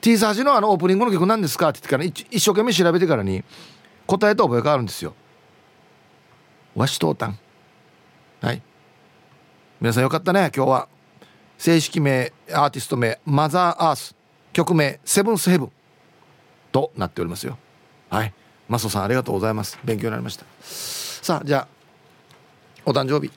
[0.00, 3.44] T サージのあのオープニングの曲何ですかって言ってから一生懸命調べてからに
[4.06, 5.14] 答えと覚えがあるんですよ。
[6.74, 7.38] わしとうたん。
[8.40, 8.62] はい。
[9.80, 10.88] 皆さんよかったね今日は。
[11.58, 14.16] 正式名アーティスト名マザーアース
[14.52, 15.72] 曲名セブンスヘブン
[16.72, 17.58] となっておりますよ。
[18.10, 18.32] はい。
[18.68, 19.78] マソさんありがとうございます。
[19.84, 20.44] 勉強になりました。
[20.62, 21.68] さあじゃあ
[22.84, 23.30] お誕生日。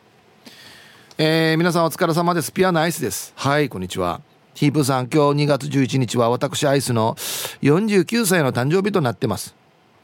[1.17, 2.51] えー、皆さんお疲れ様です。
[2.51, 3.33] ピアノアイスです。
[3.35, 4.21] はいこんにちは。
[4.53, 7.15] ヒープさん今日2月11日は私アイスの
[7.61, 9.53] 49歳の誕生日となってます。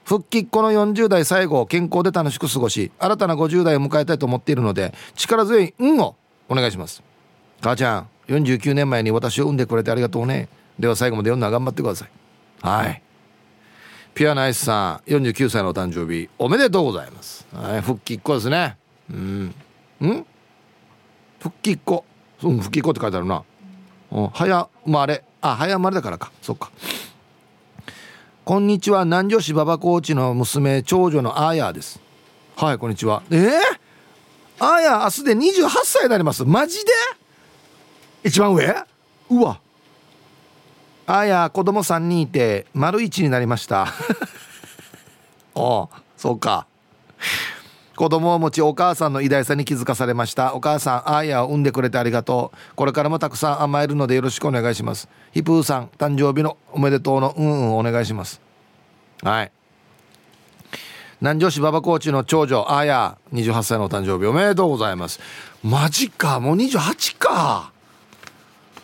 [0.03, 6.15] 復帰っ子の40代最後を健康で楽しく過ごし新たな50代を迎えたいと思っているので力強い「運を
[6.49, 7.01] お願いします。
[7.61, 10.49] 母ちゃん49年前に私を産んでくれてありがとうね。
[10.77, 12.09] では最後まで読んだら頑張ってください。
[12.61, 13.01] はい。
[14.13, 18.77] ピアナイスさん49歳のお誕生日おめでとうございます、はい、復帰っ子ですね。
[19.09, 19.45] うん。
[20.01, 20.25] ん？
[21.39, 22.03] 復帰っ子。
[22.43, 23.43] うん復帰っ子って書いてあるな、
[24.11, 25.23] うん、早生まれ。
[25.41, 26.31] あ早生まれだからか。
[26.41, 26.71] そっか。
[28.43, 29.05] こんにちは。
[29.05, 32.01] 南城市馬場コーチの娘長女のあーやです。
[32.57, 33.23] はいこんにちは。
[33.31, 33.49] えー、
[34.59, 36.43] あーや明日で28歳になります。
[36.43, 36.91] マジで？
[38.23, 38.85] 一番上？
[39.29, 39.59] うわ。
[41.07, 43.87] あや子供3人いて丸1になりました。
[45.55, 46.67] おそうか。
[47.95, 50.55] 子供を持ちお母さんの偉大さに気づかされました。
[50.55, 52.75] お母さんあーやを産んでくれてありがとう。
[52.75, 55.07] これからもたくさん甘えるのでよろしくお願いします。
[55.33, 58.41] ヒプーさん誕生日のおめでとうのうんうんお願いします。
[59.21, 59.51] はい。
[61.19, 65.19] 南城市馬場コーチの長女あや28歳のお誕生日おめでとうございます。
[65.63, 67.71] マジかもう28か。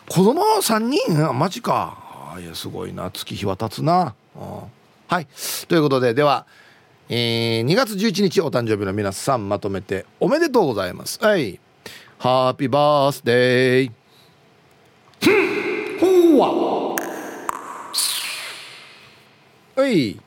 [0.08, 2.07] 子供3人マジか。
[2.40, 3.10] いやすごいな。
[3.10, 4.14] 月日は経つな。
[4.34, 5.26] はい。
[5.68, 6.46] ということででは
[7.10, 11.18] えー、2月11日お誕生日の皆さんまとめておめでとうございます。
[11.22, 11.58] はい。
[12.18, 13.92] ハッピーバースデー
[15.98, 16.96] ほわ。
[19.76, 20.20] はい。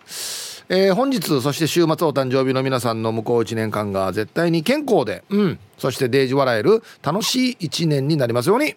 [0.69, 8.76] えー、本日そして週末お誕生日の皆さんの向こう1年間が絶対に健康で、うん、そしてデージ笑える楽しい1年になりますように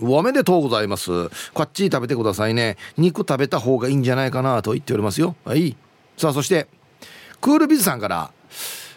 [0.00, 1.28] おめでとうございます。
[1.52, 2.76] こっち食べてくださいね。
[2.96, 5.36] 肉食べた方がいいんじゃないかなと言っておりますよ。
[5.44, 5.76] はい。
[6.16, 6.66] さあそして
[7.40, 8.30] クールビズさんから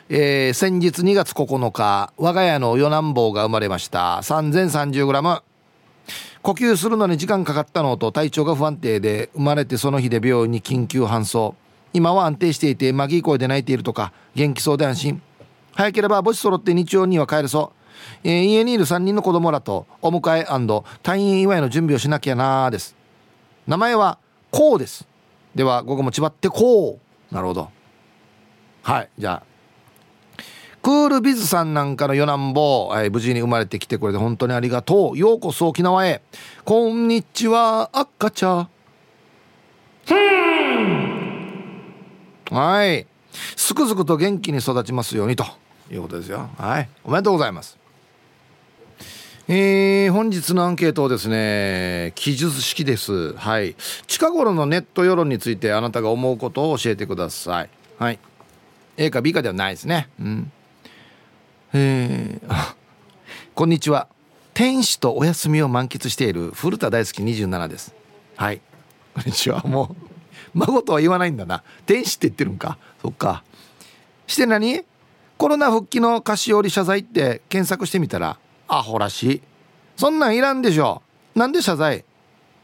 [0.10, 4.20] えー、先日2月9日我が家の四男坊が生まれました。
[4.24, 5.42] 3030g
[6.42, 11.56] 呼吸するのに時間かかったのと体調が不安定で生まれてその日で病院に緊急搬送。
[11.92, 15.22] 今は安定していてマギー声で泣いているとか元気そうで安心。
[15.74, 17.77] 早ければ母子揃って日曜には帰れそう、
[18.24, 22.96] えー、家にいる3人の子供らとお迎え退院祝いの準備をしなきゃなーです。
[23.68, 24.18] 名前は
[24.52, 25.08] こうです。
[25.56, 27.00] では午後もちばってこ
[27.32, 27.36] う。
[27.36, 27.70] なるほど。
[28.84, 29.58] はいじゃあ。
[30.82, 35.18] クールビズさんなんかの与なんぼ、えー、無事に生まれてきてくれて本当にありがとう。
[35.18, 36.22] ようこそ沖縄へ。
[36.64, 38.70] こんにちは赤ちゃ
[42.50, 43.06] はい。
[43.58, 45.46] すくすくと元気に育ちますようにと
[45.92, 46.50] いうことですよ。
[46.58, 46.90] はい。
[47.04, 47.78] おめでとうございます
[49.50, 53.34] えー、本日のアンケートですね記述式です。
[53.36, 53.76] はい。
[54.06, 57.70] 近頃のネット世論についてあなたが思うことを教えてください。
[57.98, 58.20] はい。
[58.98, 60.10] A か B かではないですね。
[60.20, 60.52] うん。
[61.74, 62.76] えー、
[63.56, 64.10] こんにちは。
[64.54, 66.52] 天使とお休みを満喫している。
[66.52, 67.96] 古田大好き27です。
[68.36, 68.60] はい。
[69.16, 69.62] こんにちは。
[69.62, 69.96] もう
[70.56, 71.64] 孫とは言わないんだな。
[71.86, 72.78] 天使って言ってるんか。
[73.02, 73.46] そっか。
[74.26, 74.84] して何？
[75.38, 79.42] コロナ復帰の菓子折り謝罪って検索してみたらアホらしい。
[79.96, 81.02] そんなんいらんでしょ。
[81.36, 82.06] なんで謝罪。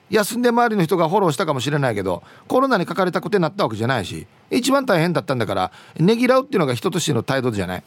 [0.09, 7.83] 休んで周りの人がフォローしたかもしれないけどコロナにかかりたくてなったわけじゃないし一番大変だったんだからねぎらうっていうのが人としての態度じゃない。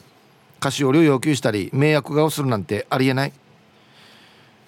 [0.58, 3.32] 菓子折りを要求したり迷惑顔するなんてありえない。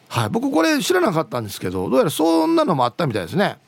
[0.09, 0.29] はい。
[0.29, 3.59] 僕これ知らなかったんですけどどうやらそんなのもあったみたいですね。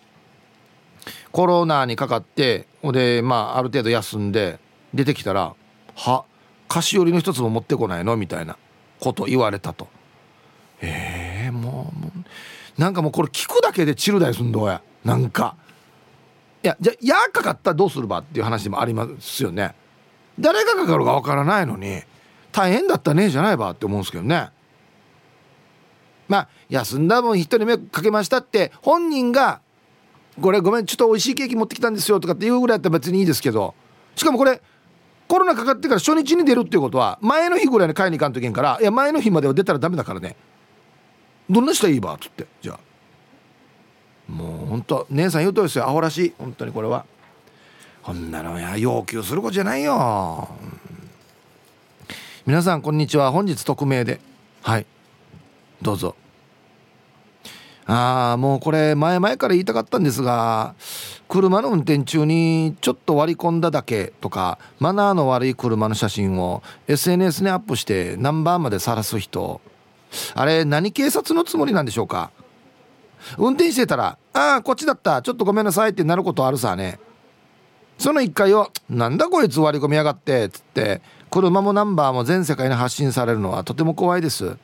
[1.33, 4.61] コロナにかかってでまあある程度休んで
[4.95, 5.55] 出てきたら
[5.97, 6.25] 「は？
[6.69, 8.57] 菓子折りの一つも持ってこないの?」みたいな。
[9.01, 9.88] こと言われたと。
[10.80, 11.92] ええー、も
[12.76, 14.82] うなんかもうこれ聞くだけでチルだよすんどうや。
[15.05, 15.57] なんか。
[16.62, 19.74] いやじゃあやかかったらどうするばっていう話でもありますよね。
[20.38, 22.03] 誰がかかるかわからないのに
[22.53, 24.51] 大変だったねじゃないばって思うんですけどね。
[26.28, 29.61] まあ休んだ分一人目かけましたって本人が
[30.40, 33.74] これごめんちょっと美味しいケーキ持ってきたんですよとかっていうぐらいだったら別にいいですけど。
[34.16, 34.61] しかもこれ
[35.31, 40.35] コロナかかってから初日に出るっていうことは前の日ぐらいに買いに行かんといけんからいや前の日までは出たらダメだからね。
[41.49, 42.81] どんな人いいばっつってじゃあ。
[44.28, 45.85] もうほんと姉さん言うとですよ。
[45.89, 46.35] アホらしい。
[46.37, 47.07] 本当にこれは。
[48.03, 50.68] こんなのや要求することじゃないよ、うん、
[52.47, 53.31] 皆さんこんにちは。
[53.31, 54.20] 本日匿名で。
[54.62, 54.87] はい。
[55.81, 56.16] どうぞ。
[57.87, 60.74] ああもうこれ前々から言いたかったんですが
[61.31, 69.61] 車の運転中にちょっと割り込んだだけとかマナーの悪い車の写真を SNS にアップしてナンバーまで晒す人。
[70.35, 72.33] あれ何警察のつもりなんでしょうか？
[73.39, 75.22] 運転してたら「ああこっちだった。
[75.22, 76.99] ちょっとごめんなさい」ってなることあるさね。
[77.97, 81.01] その1回を「なんだこいつ割り込みやがって」っつって
[81.31, 84.57] 車もナンバーも全世界に発信されるのはとても怖いです。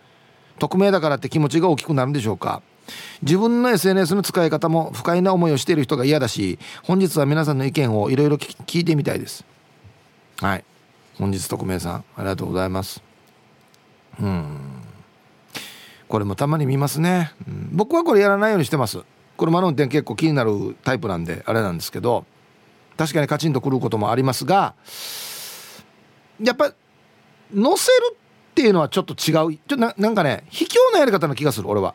[0.59, 2.61] 匿名だからって気持ちが大きくなるんでしょうか？
[3.23, 9.45] 自分の SNS の使い方も不快な思いをしている人が嫌だし本日は皆さんの意見をいろいろ聞いてみたいです。
[10.41, 10.65] はい。
[11.19, 13.03] 本日匿名さんありがとうございます。
[14.21, 14.77] うん。
[16.09, 19.03] これもたまに見ますね、うん、僕はこれやらないようにしてます。
[19.37, 22.25] 車の運転結構気になるタイプなんであれなんですけど
[22.97, 24.75] 確かにカチンとくることもありますが
[26.43, 26.73] やっぱ
[27.53, 29.17] 乗せるっていうのはちょっと違う。
[29.19, 31.95] ちょっとなんかね卑怯なやり方な気がする俺は。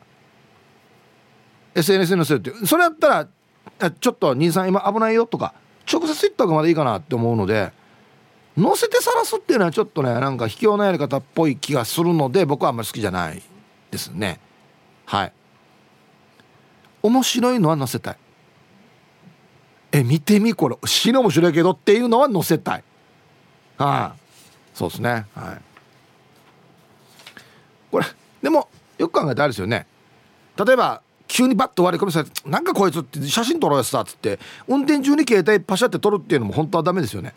[1.76, 5.54] SNS に載せるってそれやったらちょっと兄さん今危ないよとか
[5.92, 7.72] 直接言った方がまだいいかなって思うので
[8.58, 13.42] 載せて晒すっていうのはちょっとねなんか卑怯なやり方っぽい気がするので僕はあんまり好きじゃない
[13.90, 14.40] ですね。
[15.06, 15.34] はい。
[17.04, 18.18] 面白いのは載せたい。
[19.94, 20.78] え見てみこれ。
[20.86, 22.84] 死の面白いけどっていうのは載せたい。
[23.78, 25.26] はい、そうですね。
[25.34, 25.62] はい。
[27.92, 28.06] これ
[28.42, 29.88] でもよく考えてあるですよね。
[30.64, 31.02] 例えば
[31.32, 37.34] 急にバッと割り込みされて「なんかこいつ」って写真撮ろうやつさっつって運転中に携帯パシャって撮るっていうのも本当はダメですよね。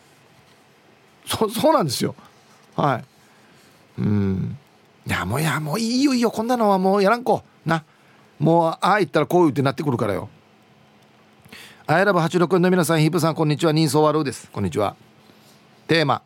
[1.24, 2.16] そそうなんですよ。
[2.74, 3.04] はい。
[3.98, 4.58] うん。
[5.06, 7.44] いやもういやもういいよいいよこんなのはもうやらんこ。
[7.64, 7.84] な。
[8.40, 10.28] もうああ言ったらこう言ってなってくるからよ。
[11.86, 13.72] アイラブ86の皆さんヒープさんこんにちは。
[13.72, 14.50] 人相悪うです。
[14.50, 14.96] こんにちは。
[15.86, 16.20] テーマ、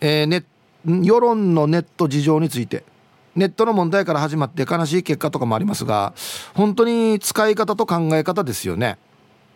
[0.00, 0.44] えー、ね、
[0.86, 2.82] 世論のネット事情について。
[3.38, 6.12] ネットの問題から始まって悲しい結果とかもありますが
[6.54, 8.98] 本当に使い方と考え方ですよね。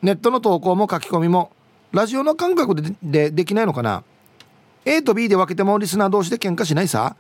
[0.03, 1.51] ネットの投稿も書き込みも
[1.91, 4.05] ラジオの感覚ででできないのかな。
[4.85, 7.16] A と B で分けてもリスナー同士で喧嘩しないさ。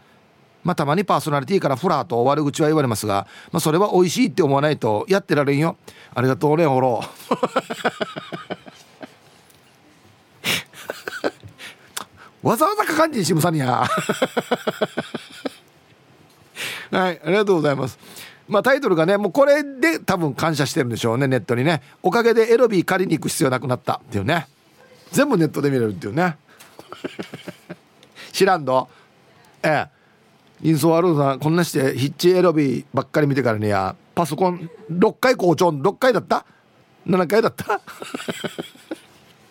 [0.62, 5.76] まあたまにパーソナリティからフラーと悪口は言われますが、まあ、それは美味しいって思わないとやってられんよ。
[6.14, 7.02] ありがとうねほろ
[12.40, 13.84] わざわざかかんじんしむさにや
[16.92, 17.98] はいありがとうございます。
[18.48, 21.82] まあタイトルがねもうこれで多分感謝してるんでしょうねネットにね。
[22.02, 24.46] おかげでエロビー借りに行く必要なくなったっていうね。
[25.10, 26.36] 全部ネットで見れるっていうね。
[28.32, 28.88] 知らんど
[29.62, 30.68] ええ。
[30.68, 36.44] インソワルーさんこんなしてヒッチエロビーばっかり見てからにやパソコン6回校長6回だった
[37.06, 37.80] ？7回だった？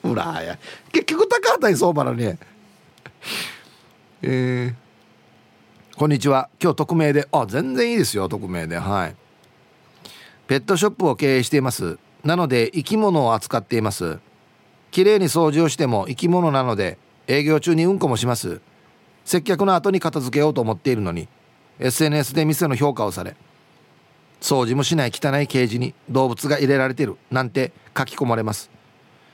[0.03, 0.57] ほ らや。
[0.91, 2.33] 結局高畑に相場なのに。
[4.23, 4.90] えー
[5.97, 6.49] こんにちは。
[6.59, 7.27] 今日匿名で。
[7.31, 8.29] あ全然いいですよ。
[8.29, 8.77] 匿名で。
[8.77, 9.15] はい。
[10.47, 11.99] ペットショップを経営しています。
[12.23, 14.19] なので生き物を扱っています。
[14.89, 18.61] 綺麗に掃除をしても生き物なので営業中にうんこもします。
[19.25, 21.27] 接客の後に片付けようと思っているのに
[21.79, 23.35] SNS で店の評価をされ
[24.39, 28.71] 掃除もしない汚いケージに動物が入れられてるなんて書き込まれます。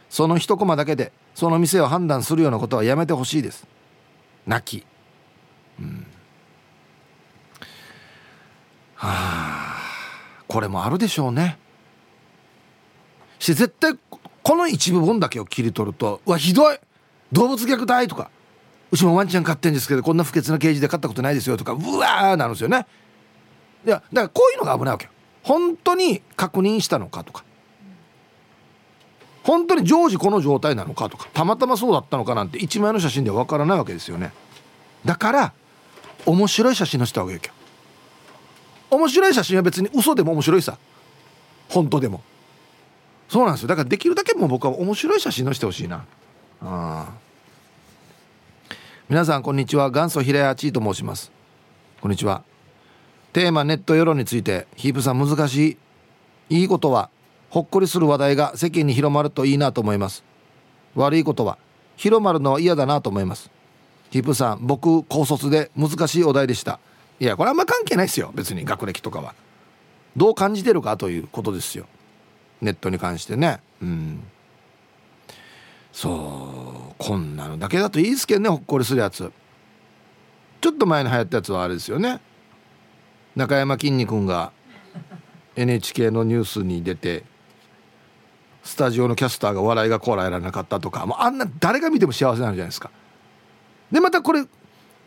[0.09, 3.67] その一コマだけでその店を判断するようなことはやめてほしいです。
[4.47, 4.85] 泣き。
[5.79, 6.06] うん。
[8.97, 9.77] はあ
[10.47, 11.57] これもあるでしょうね。
[13.39, 13.97] して絶対
[14.43, 16.77] この一部分だけを切り取るとうわひどい。
[17.31, 18.31] 動物虐待とか。
[18.89, 22.85] うちもワンちゃん飼ってんですけどこんな不潔なケージで飼ったことないですよとかうわーなるんですよね。
[23.85, 25.11] いやだからこういうのが危ないわけよ。
[25.43, 27.43] 本当に確認したのかとか。
[29.43, 31.27] 本当に常時この状態なのかとか。
[31.33, 34.31] たまたまそうだったのかなんて一枚の写真では分からないわけですよね。
[35.05, 35.53] だから
[36.25, 37.53] 面白い写真載せた方がいいわけよ
[38.89, 40.77] 面白い写真は別に嘘でも面白いさ。
[41.69, 42.21] 本当でも。
[43.29, 43.67] そうなんですよ。
[43.67, 46.05] だからできるだけもう僕は面白い写真載せてほしいな。
[46.61, 47.11] あ
[49.09, 49.89] 皆さんこんにちは。
[49.89, 51.31] 元祖平屋ちーと申します。
[52.01, 52.43] こんにちは。
[53.33, 55.77] テーマネット世論についてヒープさん難し
[56.49, 56.57] い。
[56.61, 57.09] いいことは
[57.49, 60.23] ほっこりする話題が世間に広まるといいなと思います。
[60.95, 61.57] 悪いことは
[61.97, 63.51] 広まるのは嫌だなと思います。
[64.09, 66.79] ヒープさん僕高卒で難しいお題でした。
[67.19, 68.31] いやこれあんま関係ないですよ。
[68.35, 69.33] 別に学歴とかは。
[70.15, 71.85] どう感じてるかということですよ。
[72.61, 73.59] ネットに関してね。
[73.81, 74.23] うん。
[75.91, 76.95] そう。
[76.97, 79.31] こんなのだけだといいですけどねほっこりするやつ。
[80.59, 82.19] ちょっと前に流行ったやつはあれですよね。
[83.35, 84.51] 中山きんに君が
[85.55, 87.23] NHK のニュースに出て
[88.63, 92.89] スタジオのキャスターが笑いがこらえられなかったとかもうあんな誰が見ても幸せなるじゃないですか。
[93.91, 94.43] でまたこれ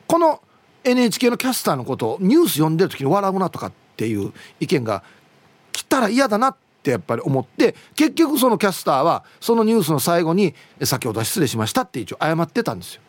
[0.07, 0.41] この
[0.85, 5.03] NHK のキャスターのことをニュース読んでる時に笑うなとかっていう意見が
[5.73, 13.03] 来たら嫌だなってやっぱり思って結局そのキャスターはそのニュースの最後に「先ほど失礼しました」って一応謝ってたんですよ。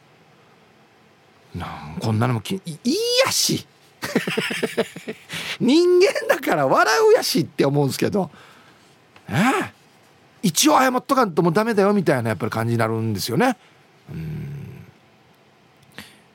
[1.56, 2.96] なんこんなのもきいい
[3.26, 3.68] やし
[5.60, 8.32] 人間だから笑うやしって思うんですけど
[9.30, 9.74] ええ
[10.44, 13.58] 一応謝っとかんともうダメだよみたいなやっぱり感じになるんですよね。
[14.10, 14.61] うん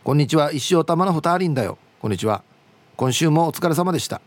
[0.07, 0.53] こんにちは。
[0.53, 1.79] 石尾玉の二人だよ。
[2.01, 2.45] こんにちは。
[2.95, 4.21] 今週もお疲れ様でした。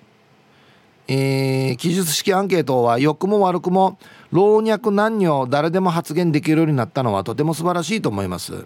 [1.08, 3.98] えー、記述式アンケートは良くも悪くも
[4.32, 8.66] 老若男女誰でも発言できるようになったのはとても素晴らしいと思います。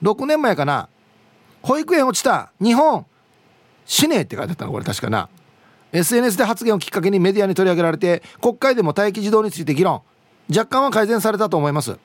[0.00, 0.88] 6年前かな。
[1.60, 2.52] 保育園落ちた。
[2.60, 3.04] 日本。
[3.84, 5.28] 死ねって書いてあったのこれ確かな。
[5.90, 10.02] SNS で発言をきっかけにメディアに取り上げられて国会でも待機児童について議論。
[10.48, 11.98] 若干は改善されたと思います。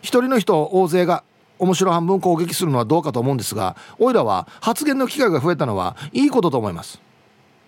[0.00, 1.24] 一人の人大勢が
[1.58, 7.00] 面白半分攻撃するのはどうかと思うんですがおいらは発言の機会が増えたのはいいことと思います。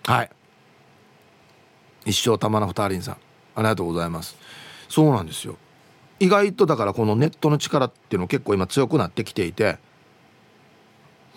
[0.05, 0.29] はい。
[2.05, 3.17] 一生玉の二人さん
[3.55, 4.35] ありがとうございます。
[4.87, 5.57] そうなんですよ。
[6.19, 9.77] 意外とだからこのネットの力っていうの結構今強くなってきていて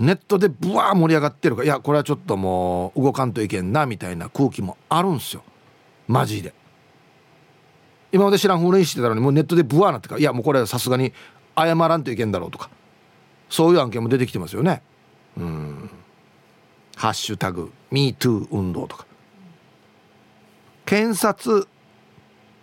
[0.00, 5.44] ネットでブワー盛り上がってるからいやこれはちょっともう動かんといけんなみたいな空気もあるんすよ。
[6.08, 6.52] マジで。
[8.10, 11.12] 今まで知らんふうにしてたのにもうネットでブワーなってからいやもうこれはさすがに
[11.56, 12.70] 謝らんといけんだろうとか。
[13.52, 14.82] そういう案件も出てきてますよね。
[15.36, 15.90] うん
[16.96, 19.06] 「ハッシュタグ MeToo 運動」とか。
[20.86, 21.68] 検察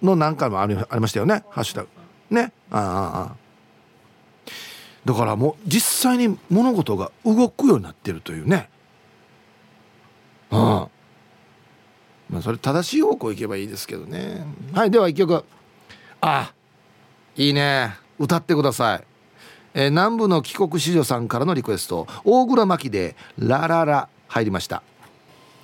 [0.01, 1.43] の何回もありましたよね。
[1.51, 1.89] ハッシュタグ。
[2.31, 2.51] ね。
[2.71, 3.35] ああああ。
[5.05, 8.69] だからもう実際に物事が動くようになってるというね。
[10.51, 10.59] うん。
[10.59, 10.89] ま
[12.39, 14.43] あそれ正しい方向行けばいいですけどね。
[14.73, 15.45] はいでは一曲。
[16.21, 16.51] あ
[17.35, 18.08] いいね。
[18.19, 19.03] 歌ってください、
[19.73, 22.05] えー、南部の帰国子女さんからのリクエスト。
[22.25, 24.83] 大黒摩季で「ラララ」入りました。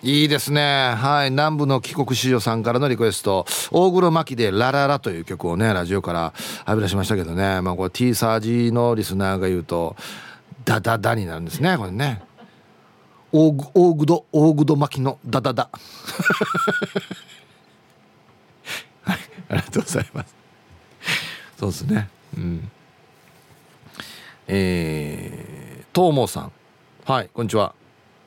[0.02, 0.94] いいですね。
[0.96, 1.32] はい。
[1.32, 3.46] 南部の帰国子女さんからのリクエスト。
[3.72, 6.34] 大黒摩季で「ラララ」という曲をねラジオから
[6.68, 7.62] 浴び出しましたけどね。
[7.62, 9.96] まあこれ T サージのリスナーが言うと
[10.64, 12.22] 「ダダダ」になるんですねこれね。
[13.32, 15.70] 大大黒大黒巻きのダダダ。
[19.04, 19.20] はい。
[19.50, 20.36] ありがとうございます。
[21.60, 22.10] そうですね。
[22.36, 22.72] うん。
[24.48, 26.52] えー、とうもさん。
[27.06, 27.74] はいこんにちは。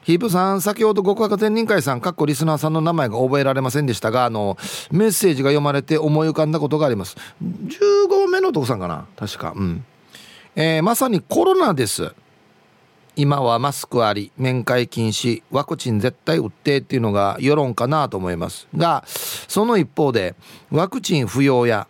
[0.02, 4.56] ヒープさん先ほど極悪天人会さんかっこリスナーさんの名前が覚えられませんでしたがあの
[4.90, 7.16] メッセージが読まれて思い浮かんだことがあります。
[7.42, 9.52] 15号目の男さんかな確か。
[9.54, 9.84] うん。
[10.56, 12.14] えー、まさにコロナです。
[13.16, 18.68] 今はマスクあり面会禁止ワクチン絶対打ってっていうのが世論かなと思います。
[18.76, 20.36] がその一方で
[20.70, 21.88] ワクチン不要や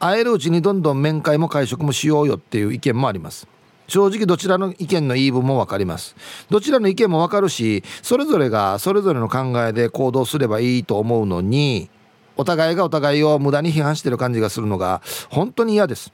[0.00, 3.46] 会えるうちにどんどん面会も会食もしようよっていう意見もあります。
[3.86, 6.16] 正直どちらの意見の言い分も分かります。
[6.48, 11.90] どちらの意見も分かるしそれぞれがそれぞれの考えで行動すればいいと思うのに
[12.36, 16.12] お互いがお互いを無駄に批判してる感じがするのが本当に嫌です。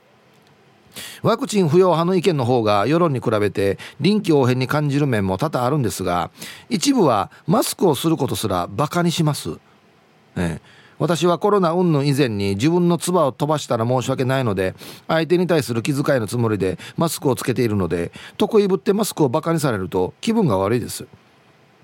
[1.23, 6.31] ワクチン不要派の意見の方が世論に比べて臨機応変に感じる面も多々あるんですが
[6.71, 9.59] 一部はマスクをすることすらバカにします、
[10.37, 14.75] ええ私はコロナ云々以前に自分の唾を飛ばしたら申し訳ないので
[15.09, 21.07] 相手に対する気遣いのつもりでマスクをつけているので得意ぶってマスクをバカにされると気分が悪いです。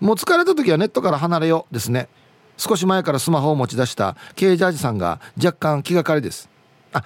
[0.00, 2.08] もう疲れた時はネットから離れようですね。
[2.56, 6.48] 少し前からスマホを持ち出したケイジャージさんが若干気がかりです。
[6.92, 7.04] あ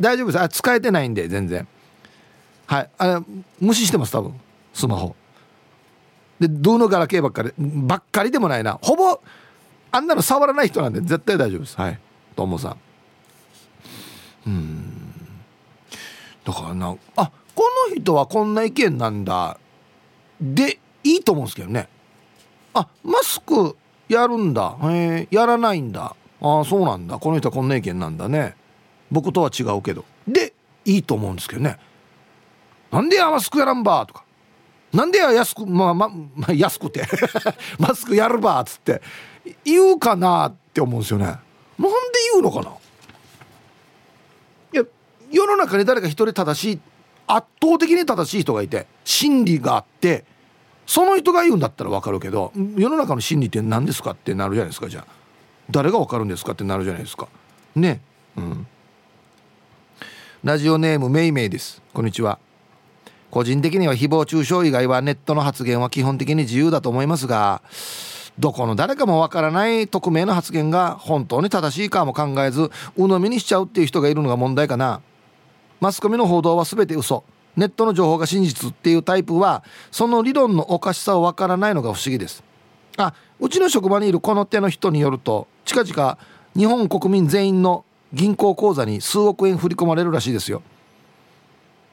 [0.00, 0.40] 大丈夫です。
[0.40, 1.66] あ使えてないんで全然。
[2.66, 2.90] はい。
[2.98, 3.24] あれ
[3.60, 4.34] 無視してます多分。
[4.72, 5.14] スマホ。
[6.40, 8.78] でどのガラケーばっかりばっかりでもないな。
[8.80, 9.20] ほぼ
[9.90, 11.76] あんなの触らない人なんで絶対大丈夫です。
[11.76, 11.98] はい。
[12.36, 12.76] ともさん。
[14.46, 14.98] うん。
[16.44, 19.58] だからなあこの人はこんな意見なんだ。
[20.40, 21.88] でいいと思うんですけどね。
[22.74, 23.76] あマスク
[24.08, 24.76] やるんだ。
[24.82, 26.14] へえやらないんだ。
[26.40, 27.18] ああそうなんだ。
[27.18, 28.54] この人はこんな意見なんだね。
[29.10, 30.04] 僕とは違うけど。
[30.26, 31.78] でいいと思うんですけどね。
[32.90, 34.24] なんでやマスクやらんばとか。
[34.92, 36.10] なんでや安くまあま
[36.46, 37.04] あ安くて。
[37.78, 39.02] マスクやるばっつって
[39.64, 41.24] 言うかなって思うんですよね。
[41.24, 41.40] なんで
[42.32, 42.70] 言うのかな？
[44.72, 44.84] いや
[45.30, 46.80] 世の中に誰か一人正しい
[47.26, 50.24] 圧倒的に正しい人がいて真理があって
[50.86, 55.12] その人が言うんだったら分かるけど世の中の真理って何ですかってなるじゃないですかじゃあ。
[55.70, 57.28] 誰が分かるんですかってなるじゃないですか。
[57.76, 58.00] ね。
[58.36, 58.66] うん。
[60.42, 61.82] ラジオネームめいめいです。
[61.92, 62.38] こんにちは。
[63.30, 67.60] 個人的には誹謗中傷以外はネットの発言は基本的に自由だと思いますが
[68.38, 75.00] どこの誰かもわからない匿名の発言が本当に正しいかも考えず鵜呑みにしちゃうっていう人がいるのが問題かな。
[75.80, 77.24] マスコミの報道は全て嘘。
[77.56, 82.44] ネットの情報が真実っていうタイプはその理論のおかしさをわからないのが不思議です。
[82.96, 86.18] あうちの職場にいるこの手の人によると近々
[86.56, 90.62] 日本国民全員の銀行口座に数億円振り込まれるらしいですよ。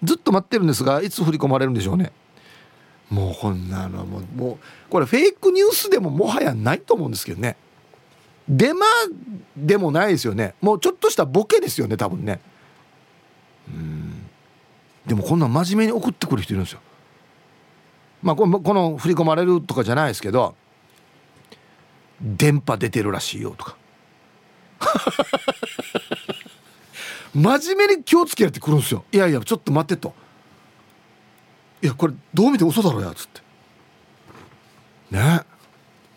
[0.03, 2.11] ずっと待ってるんですがいつ振り込まれるんでしょうね。
[3.09, 4.57] もうこんなのももう
[4.89, 7.55] これフェイクニュースでももはやないと思うんですけどね。
[8.47, 8.85] デマ
[9.57, 10.55] でもないですよね。
[10.61, 12.39] もうちょっとしたボケですよね多分ね。
[13.67, 14.27] うん。
[15.05, 16.79] でもこんな真面目に送ってくる人いるんですよ。
[18.21, 20.55] まあこのこの振り込まれるとかじゃないですけど
[22.21, 23.77] 電波出てるらしいよとか。
[27.35, 29.03] 真面目に気をつけやってくるんですよ。
[29.11, 30.13] いやいやちょっと待ってと。
[31.85, 33.41] いやこれどう見て嘘だろうやつって。
[35.11, 35.41] ね。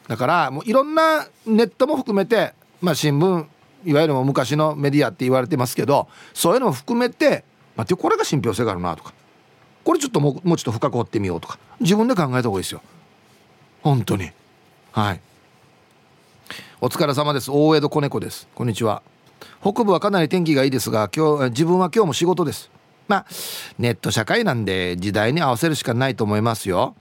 [0.09, 3.47] だからもういろんなネットも含めてまあ新聞
[3.85, 7.45] いわゆる昔のメディアって言われてますけどそういうのも含めて
[7.77, 9.13] 待ってこれが信憑性があるなとか。
[9.85, 11.59] これちょっとももうちょっと深く掘ってみようとか。
[11.81, 12.81] 自分で考えた方がいいですよ。
[13.83, 14.31] 本当に。
[14.93, 15.21] はい。
[16.81, 17.51] お疲れ様です。
[17.51, 18.49] 大江戸子猫です。
[18.55, 19.03] こんにちは。
[19.61, 22.71] 北部はかなり天気がいいですが今日自分は今日も仕事です。
[23.09, 23.27] まあ
[23.79, 26.95] ネット社会なんで時代に合わせるしかないと思いますよ。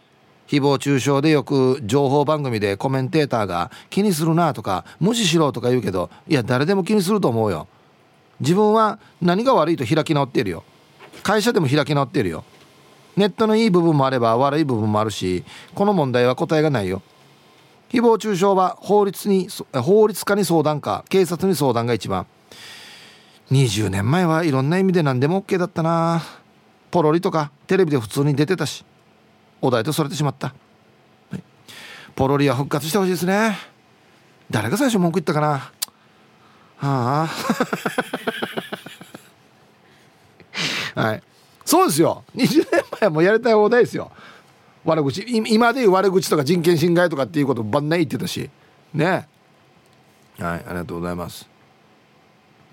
[0.47, 7.67] 誹謗中傷でよく情報番組でコメンテーターが気にするなとか無視しろとか言うけどいや誰でも気にすると思うよ。
[8.39, 10.63] 自分は何が悪いと開き直ってるよ。
[11.23, 12.43] 会社でも開き直ってるよ。
[13.17, 15.43] ネットのいい部分もあれば悪い部分もあるし
[15.75, 17.01] この問題は答えがないよ。
[17.89, 22.27] 誹謗中傷は法律に法律家に相談か警察に相談が一番。
[23.51, 26.21] 20年前はいろんな意味で何でも OK だったな。
[26.91, 28.85] ポロリとかテレビで普通に出てたし
[29.61, 30.53] お題とそれてしまった、
[31.31, 31.43] はい、
[32.15, 33.57] ポロリは復活してほしいですね。
[34.49, 35.71] 誰が最初文句言ったかな。
[36.77, 37.29] はあ。
[41.01, 41.23] はい。
[41.65, 42.23] そうですよ。
[42.35, 44.11] 20年前はもうやりたい放題ですよ。
[44.85, 45.23] 悪口。
[45.27, 48.49] 今でいう悪口とか人権侵害とかっていうことばんない言ってたし。
[48.93, 49.27] ね。
[50.39, 50.63] はい。
[50.65, 51.49] ありがとうございます。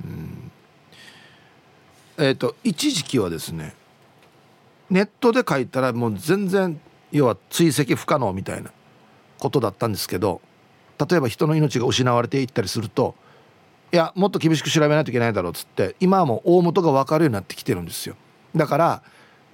[0.05, 0.43] うん。
[2.19, 3.75] えっ、ー、と一時期はですね
[4.91, 8.71] ネットで書いたらもう全然要は追跡不可能みたいな
[9.39, 10.41] ことだったんですけど
[11.09, 13.15] 例えば人の命が失われていったりすると
[13.93, 18.17] いやもっと厳しく調べないといけないだろうっつって今はもう大元が分かるようになってきてるんですよ
[18.55, 19.03] だから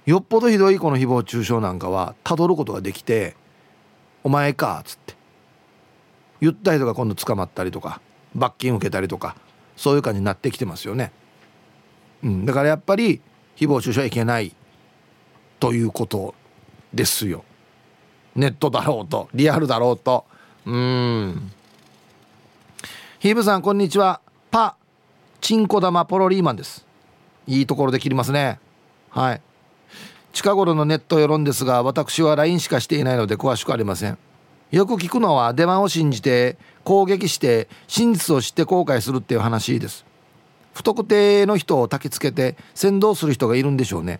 [0.05, 3.35] よっぽどひどいこの誹謗中傷なんかはたどることができて
[4.23, 5.15] 「お前か」っつって
[6.41, 8.01] 言った人が今度捕まったりとか
[8.35, 9.35] 罰金受けたりとか
[9.77, 11.11] そういう感じになってきてますよね。
[12.23, 13.21] うん、だからやっぱり
[13.55, 14.53] 誹謗中傷はいけない。
[15.61, 16.33] ということ
[16.91, 17.45] ですよ。
[18.35, 20.25] ネットだろうとリアルだろうと。
[20.65, 21.51] うん。
[23.19, 24.21] ヒーブさんこんにちは。
[24.49, 24.75] パ
[25.39, 26.85] チンコ玉ポロリーマンです。
[27.45, 28.59] いいところで切りますね。
[29.11, 29.41] はい。
[30.33, 34.17] 近頃のネット世論ですが私は LINE しかしていないので詳しくありません。
[34.71, 40.05] よく聞くのはデマを信じて攻撃して真実を知って後悔するっていう話です。
[40.73, 44.19] 不特定の人を焚きつけて先導する人がいるんでしょうね。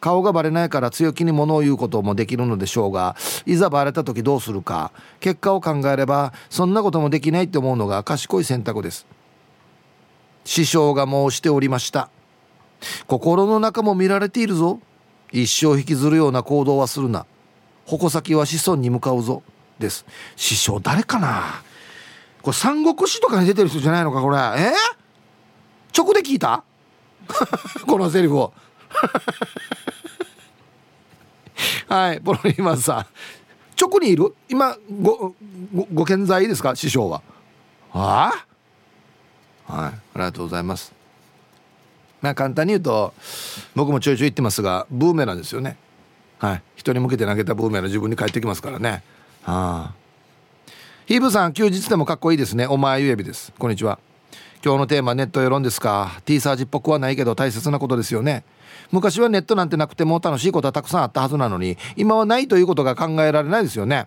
[0.00, 3.16] 顔がバレないから強気に物を言うこともできるのでしょうが
[3.46, 9.06] いざバレた時どうするか結果を考えればそんなこともできないって思うのが賢い選択です。
[10.44, 12.08] 師匠が申しておりました。
[13.06, 14.80] 心の中も見られているぞ。
[15.32, 17.26] 一生引きずるような行動はするな。
[17.86, 19.42] 矛先は子孫に向かうぞ。
[19.78, 20.06] です。
[20.36, 21.62] 師匠誰かな。
[22.42, 24.36] これ三国志とかに出てる人じゃないのかこれ。
[24.36, 25.05] えー
[25.96, 26.62] 直で聞いた？
[27.86, 28.52] このセリフを。
[31.88, 33.06] はいポロリーマンさん。
[33.80, 34.34] 直にいる？
[34.48, 35.34] 今ご
[35.74, 36.74] ごご健在ですか？
[36.76, 37.22] 師匠は。
[37.92, 38.32] あ
[39.68, 39.72] あ？
[39.72, 40.92] はいありがとうございます。
[42.20, 43.14] まあ簡単に言うと
[43.74, 45.76] 僕もちょいちょい言ってますがブーメランですよね。
[46.38, 49.02] はい人に向けて投げたブーメラン自分に返ってきますからね。
[49.42, 49.94] はあ。
[51.06, 52.66] ヒーブさん休日でもかっこいいですね。
[52.66, 53.52] お前ゆえびです。
[53.58, 53.98] こんにちは。
[54.64, 58.44] 今日のテーマネット世論ですか？T サージっぽくはないけど大切なことですよね。
[58.90, 64.06] 昔はネットなんてなくても楽しいことはたくさんあったはずなのに今はないということが考えられないですよね。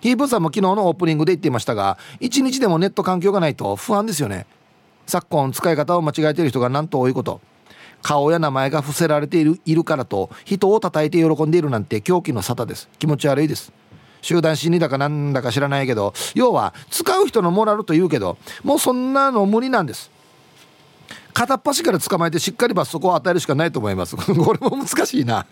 [0.00, 4.46] ヒーブさんも昨日のオープニングで言っていましたが一日でもネット環境がないと不安ですよね。
[5.06, 7.40] 昨今使い方を間違えている人がなんと多いこと。
[8.02, 12.88] 顔や名前が伏せられているいるからと人を叩いて喜んでいるなんて狂気の沙汰です。
[12.98, 13.72] 気持ち悪いです。
[14.26, 20.10] 集団心理だかなんだか知らないけど要は使う人のモラルというけどもうそんなの無理なんです。
[21.32, 24.16] 片っ端から捕まえてしっかり罰則を与えるしかないと思います。
[24.18, 25.46] これも難しいな。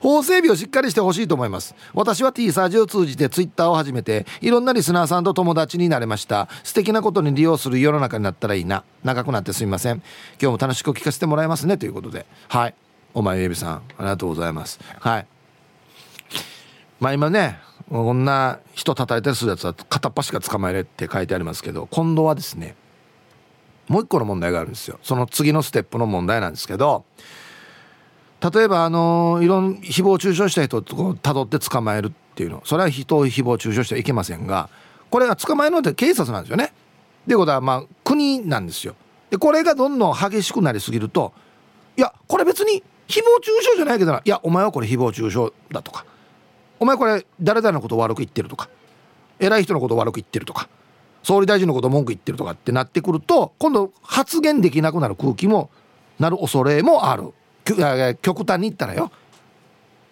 [0.00, 1.74] 法整備をしっかりしてほしいと思います。
[1.94, 6.48] 私は T サージを通じてツイッターを始めていろんなリスナーさんと友達になれました。
[6.62, 8.84] 素敵なことに利用する世の中になったらいいな。
[9.02, 10.02] 長くなってすみません。
[10.40, 11.76] 今日も楽しく聞かせてもらいますね。
[11.76, 12.26] ということで。
[12.48, 12.74] はい。
[13.14, 14.78] お前エビさんありがとうございます。
[15.00, 15.26] はい。
[17.00, 17.58] まあ今ね
[17.90, 22.76] こんな人叩いたりするやつは片っ端か捕まえれって書いてありますけど今度はですね
[23.88, 27.04] もう一個の問題があるんですよその次のステップの問題なんですけど
[28.40, 34.68] 例えばあのいろん誹謗中傷した人をたどって捕まえるっていうのそれは人を誹謗中傷してはいけませんが
[35.10, 36.64] これが捕まえるのって警察なんですよね。
[36.64, 36.68] っ
[37.26, 38.94] ていうことはまあ国なんですよ。
[39.30, 41.32] でこれがどんどん激しくなりすぎると
[41.96, 46.04] いやこれ別に誹謗中傷じゃないけどないやお前はこれ誹謗中傷だとか
[46.80, 48.68] お前これ誰々のこと悪く言ってるとか
[49.38, 50.68] 偉い人のこと悪く言ってるとか
[51.22, 55.70] 総理大臣のこと文句言ってるとかってなってくると今度発言できなくなる空気も
[56.18, 57.32] なる恐れもある。
[58.22, 59.12] 極端に言ったらよ。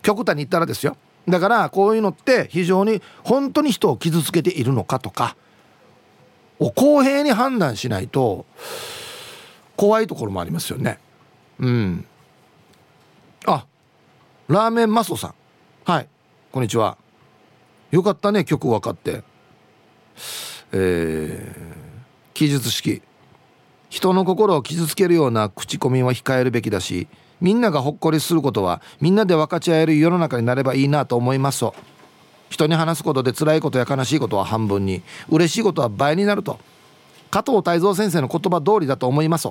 [0.02, 0.96] 極端に言ったらですよ。
[1.28, 5.36] だからこういうのって非常に本当に人を傷つけているのかとか
[6.58, 8.46] を公平に判断しないと
[9.74, 10.98] 怖いところもありますよね。
[11.58, 12.06] うん。
[13.46, 13.66] あ
[14.48, 15.34] ラーメンマソさん。
[15.84, 16.08] はい。
[16.56, 16.96] こんにちは。
[17.90, 19.22] よかったね曲分かって。
[20.72, 23.02] えー、記述式。
[23.90, 27.08] 人の心を傷つけるような口コミは控えるべきだし
[27.42, 31.74] みんながほっこりすることはみんなで分かち合える世の中になればいいなと思いますと。
[32.48, 36.58] 人に話すことで辛いことや悲しいことは半分に嬉しいことは倍になると。
[37.30, 39.50] 加藤泰造先生の言葉通りだと思います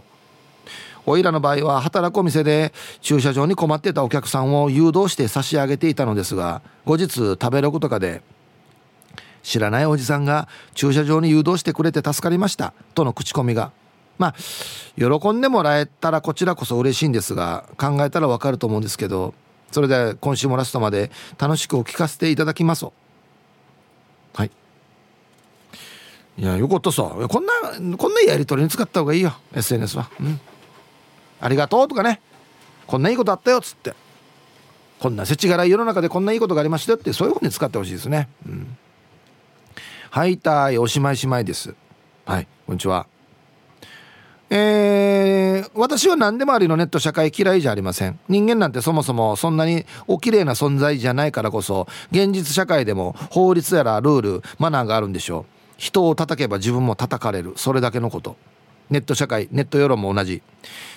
[1.06, 8.22] おいらの場合は働くお店で駐車場に困ってたお客さんを誘導して差し上げていたのですが後日食べログとかで
[9.44, 13.72] 知らないおじさんが駐車場に誘導してくれて助かりましたとの口コミが。
[14.18, 14.36] まあ
[14.98, 19.34] 喜んでもらえたらこちらこそ嬉しいんですが考えたらわかると思うんですけど
[19.72, 24.52] それで今週もラストまで楽しくお聞かせていただきますはい。
[26.38, 27.04] いやよかったさ。
[27.04, 30.10] こんなこんなやり取りに使った方がいいよ SNS は。
[30.20, 30.40] うん。
[31.46, 32.22] ありがとうとかね。
[32.88, 33.94] こんないいことあったよっつって。
[35.00, 38.30] こんな世知辛い世の中でこんないいことがありましたよってそういうふうに使ってほしいですね。
[38.48, 38.76] うん。
[40.10, 41.76] はいたいおしまいしまいです。
[42.26, 43.06] はいこんにちは。
[44.50, 48.20] えー、私は何でもありのネット社会嫌いじゃありません。
[48.28, 55.46] 人間なんてそもそもそんなにお綺麗な存在じゃないからこそ現実社会でも法律やらルールマナーがあるんでしょう。
[55.78, 57.54] 人を叩けば自分も叩かれる。
[57.56, 58.36] それだけのこと。
[58.90, 60.42] ネット社会ネット世論も同じ。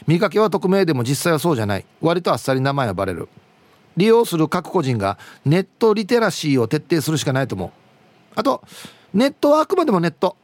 [0.06, 1.84] 見かけは匿名でも実際はそうじゃない。
[2.00, 3.28] 割とあっさり名前はバレる。
[3.96, 7.70] 利用する各個人がネットリテラシーを徹底するしかないと思う。
[8.34, 8.62] あと
[9.12, 10.36] ネットはあくまでもネット。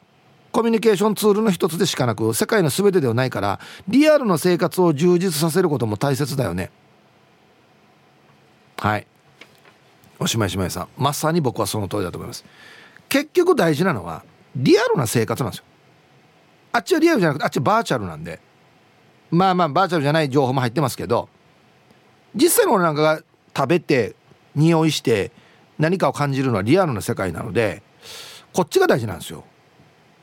[0.53, 6.71] コミュニケーションツールの一つでしかなく世界の全てではないからリアルの生活を充実させることも大切だよね。
[8.79, 9.07] はい。
[10.21, 10.89] おしまいしまいさん。
[10.97, 12.45] まさに僕はその通りだと思います。
[13.09, 14.25] 結局大事なのは
[14.57, 15.65] リアルな生活なんですよ。
[16.75, 18.41] あっちはリアルじゃなくてあっちはバーチャルなんで。
[19.31, 21.29] まあまあバーチャルじゃない情報も入ってますけど。
[22.35, 23.23] 実際の俺なんかが
[23.57, 24.17] 食べて
[24.57, 25.31] 匂いして
[25.79, 27.81] 何かを感じるのはリアルな世界なので
[28.53, 29.45] こっちが大事なんですよ。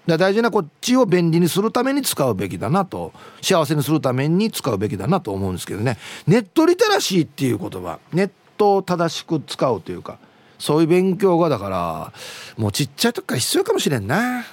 [0.08, 5.98] だ大事なこっちを便利にするために使うべきだなと幸せにするために使うべきだなと思うんですけどね。
[6.28, 8.00] ネットリテラシーっていう言葉。
[8.12, 10.20] ネットを正しく使うというか
[10.60, 12.14] そういう勉強がだから
[12.58, 14.44] もうちっちゃい時から必要かもしれんな、うん、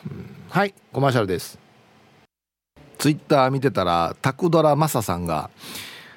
[0.49, 1.68] はいコマーシャルです。
[2.99, 5.51] ツイッター見てたらタクドラマサさんが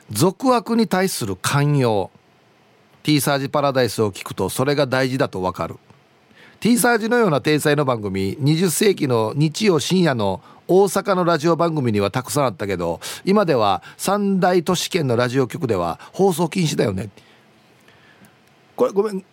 [0.10, 2.12] 俗悪に対する寛容。
[3.04, 5.78] T サージパラダイスを聞くとそれが大事だとわかる。
[6.60, 17.10] T サージのような天才の番組20世紀の日曜深夜の大阪のラジオ番組にはたくさんあったけど今では三大都市圏のラジオ局では放送禁止だよね。
[18.76, 19.24] これごめん。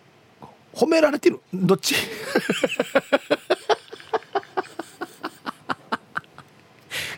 [0.73, 1.39] 褒められてる？
[1.53, 1.95] どっち？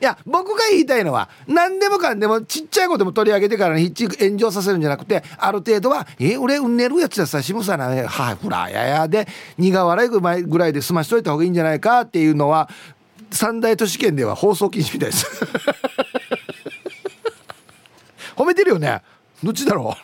[0.02, 9.28] いや僕が言いたいのは何でもかんでもちっちゃいことも取り上げてからひっち炎上させるんじゃなくてある程度は「え俺うんねるやつやさ渋さなねはフラやや」で
[9.60, 12.68] 苦笑いぐらいで済ましといた方がいいんじゃないかっていうのは
[13.30, 15.28] 三大都市圏では放送禁止みたいです。
[18.36, 19.04] 褒めてるよね。
[19.44, 19.96] どっちだろ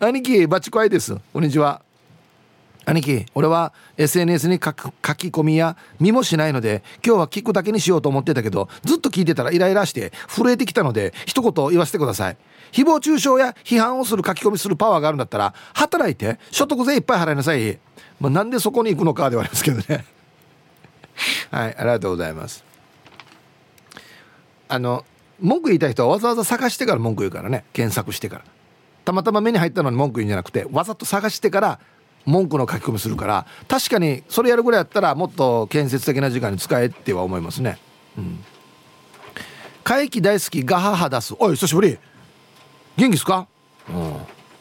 [0.00, 0.04] う？
[0.04, 1.16] 兄貴バチコアイです。
[1.32, 1.80] こんにちは。
[2.86, 12.36] 兄貴俺は SNS に書き込みや見もしないので今日は聞くだけにしようと思ってたけどずっと聞いてたらイライラして震えてきたので一言言わせてください。
[12.72, 17.78] 誹謗中傷や批判をする書き込みするパワーがあるんだったら働いて所得税いっぱい払いなさい、
[18.18, 20.04] まあ、なんでそこに行くのかではありますけどね。
[21.52, 22.64] はいありがとうございます。
[24.68, 25.04] あの
[25.40, 27.64] 文句言いたい人はわざわざ探してから文句言うからね。
[27.72, 28.44] 検索してから。
[29.04, 31.80] たまたま目に入ったのに文句言うんじゃなくてわざと探してから
[32.26, 37.78] 文句の書き込みするから確かにそれやるぐらいやったらもっと建設的な時間に使えっては思いますね。
[38.16, 38.44] うん。
[39.82, 41.34] 会期大好きガハハ出す。
[41.38, 41.98] おい久しぶり。
[42.96, 43.46] 元気っすか、
[43.88, 44.16] うん、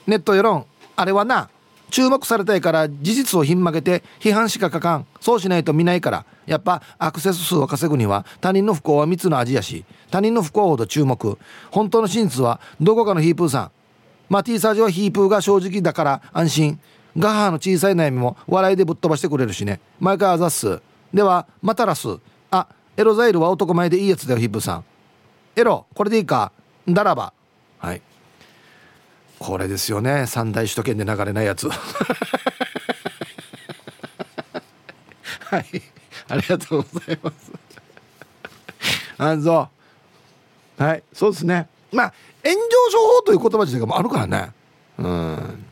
[0.07, 0.65] ネット世論。
[0.95, 1.49] あれはな
[1.89, 5.05] 注目されたいから事実をひん曲げて批判しか書かん。
[5.21, 6.25] そうしないと見ないから。
[6.45, 11.37] やっぱアクセス数を稼ぐには他人の不幸は蜜の味やし他人の不幸ほど注目。
[11.71, 13.71] 本当の真実はどこかのヒープーさん。
[14.29, 16.79] まあ T サージはヒープーが正直だから安心。
[17.17, 19.79] ガハの小さい悩みも笑いでぶっ飛ばしてくれるしね。
[19.99, 20.81] 毎回あざっす
[21.13, 22.17] ではまたらす
[22.49, 24.83] あエロザイルは男前でいいやつだよヒップさん。
[25.55, 26.51] エロこれでいいか。
[26.87, 27.33] だらば
[27.79, 28.01] はい。
[29.39, 30.25] これですよね。
[30.25, 31.69] 三大首都圏で流れないやつ。
[31.69, 31.75] は
[35.59, 35.65] い。
[36.29, 37.51] ありがとうございます。
[39.17, 39.69] あんぞ
[40.77, 41.03] はい。
[41.13, 41.67] そうですね。
[41.91, 42.61] まあ炎上
[42.91, 44.51] 情報という言葉自体があるからね。
[44.97, 45.65] うん。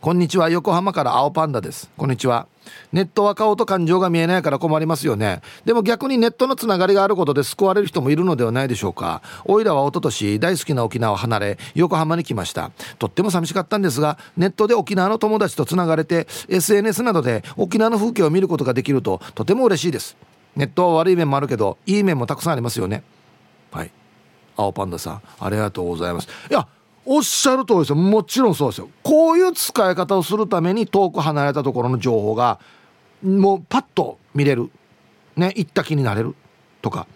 [0.00, 0.50] こんにちは。
[0.50, 1.90] 横浜から青パンダです。
[1.96, 2.46] こんにちは。
[2.92, 5.40] ネットは顔と感情が見えないから困りますよね。
[5.64, 9.22] でも逆にネットのつながりがあることで救われる人もいるのではないでしょうか。
[9.46, 12.72] おいらは一昨年大好きな沖縄を離れ横浜に来ました。
[12.98, 20.16] とっても寂しかったんですがネットで沖縄の友達とつながれて SNS などで沖縄の風景を見ることができるととても嬉しいです。
[20.56, 23.02] ネットは悪い面もあるけどいい面もたくさんありますよね。
[23.70, 23.90] はい。
[24.58, 26.28] 青パンダさんありがとうございます。
[26.50, 26.68] いや
[27.06, 27.96] おっしゃる通りですよ。
[27.96, 28.90] もちろんそうですよ。
[29.02, 32.58] こういう使い方をするために遠く離れたところの情報が
[33.22, 34.70] もうパッと見れる。
[35.36, 36.34] ね行った気になれる。
[36.82, 37.06] とか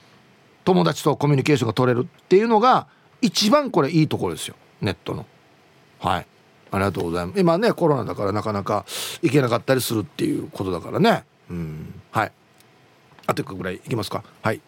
[0.65, 2.87] 友達とコミュニケーションが取れるっていうのが
[3.21, 4.55] 一番これいいところですよ。
[4.81, 5.27] ネットの。
[5.99, 6.27] はい。
[6.73, 7.41] ありがとうございます。
[7.41, 8.85] 今ねコロナだからなかなか
[9.23, 11.25] 行けなかったりするっていうことだからね。
[11.51, 12.01] うん。
[12.13, 12.33] はい。
[13.27, 14.23] あと1個ぐらいいきますか。
[14.43, 14.61] はい。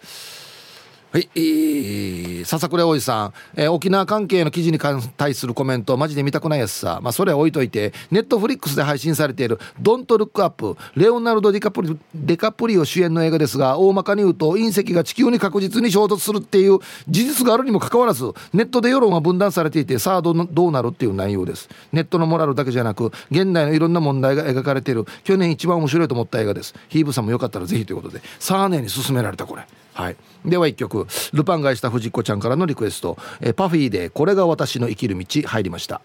[1.12, 5.94] はい、えー、笹倉おじさん、えー、沖縄関係の記事に対するコメント。
[5.98, 7.00] マジで見たくないやつさ。
[7.02, 7.92] まあそれは置いといて。
[8.10, 16.78] ネットフリックスで配信されている「ドントルックアップレオナルド・ディカプリデカプリオ主演の映画ですが大まかに言うと隕石が地球に確実に衝突するっていう
[17.10, 21.68] 事実があるにもかかわらずネットで世論は分断されていてさあどうなるっていう内容です。
[21.92, 26.74] ネットのモラルだけじゃなく現代のいろんな問題が描かれている去年一番面白いと思った映画です。
[26.88, 29.66] ヒーブさんもよかったらぜひということでサーネに勧められたこれ。
[29.94, 30.16] はい。
[30.44, 36.00] では1曲ルパンがした藤子ちゃんからのリクエスト、えパフィーでこれが私の生きる道入りました。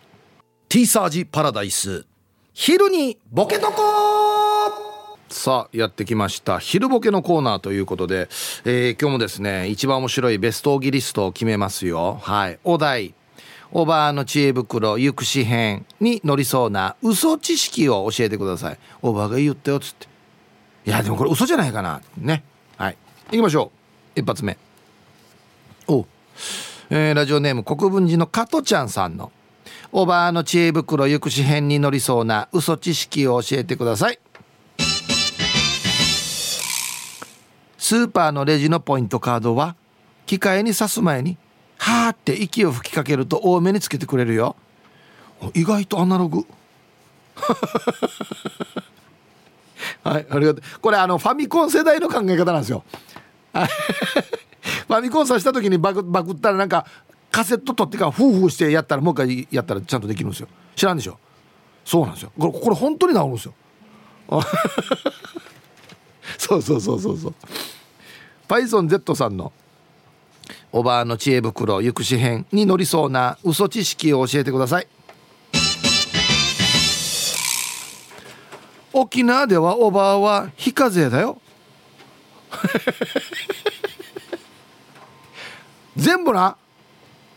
[0.69, 2.05] T サージパラダイス。
[2.53, 3.73] 昼にボケとこ
[5.29, 6.59] さあやってきました。
[6.59, 8.29] 昼ボケのコーナーということで、
[8.65, 12.19] えー、今日もですね一番面白いベストギリストを決めますよ。
[12.21, 12.59] はい。
[12.63, 13.13] お題。
[13.71, 18.79] おばあの知恵袋行くし編に乗りそうな嘘知識を教えてください。
[19.01, 20.07] おばあが言ったよっつって。
[20.85, 22.01] いやでもこれ嘘じゃないかな。
[22.17, 22.43] ね。
[22.77, 22.97] はい。
[23.31, 23.76] 行きましょう。
[24.17, 24.57] 一発目。
[25.87, 26.05] お
[26.89, 29.31] えー、ラジオネーム国分寺の加トちゃんさんの。
[29.91, 34.19] おばあの知恵袋行くし編に乗りそうな嘘知識を教えてください。
[37.77, 39.75] スーパーのレジのポイントカードは
[40.25, 41.37] 機械に刺す前に
[41.77, 44.55] はーって息を吹きかけると多めにつけてくれるよ。
[45.53, 46.45] 意外とアナログ。
[50.03, 50.63] はいありがとう。
[50.81, 52.83] これあのファミコン世代の考え方なんですよ
[54.87, 56.85] ファミコンさした時にバグバグったらなんか
[57.31, 60.47] カセット取ってからフーフーしてやったらもう一回やったらちゃんとできるんですよ。
[60.75, 61.17] 知らんでしょ？
[61.85, 62.31] そうなんですよ。
[62.37, 63.53] これこれ本当に治るんですよ。
[66.37, 67.35] そうそうそうそうそう。
[68.47, 69.51] パイソン Z さんの
[70.71, 74.87] おばあの知恵袋行くし編に乗りそうな嘘知識を教えてください。
[78.93, 81.39] 沖縄ではおばあは非課税だよ。
[85.95, 86.55] 全部な？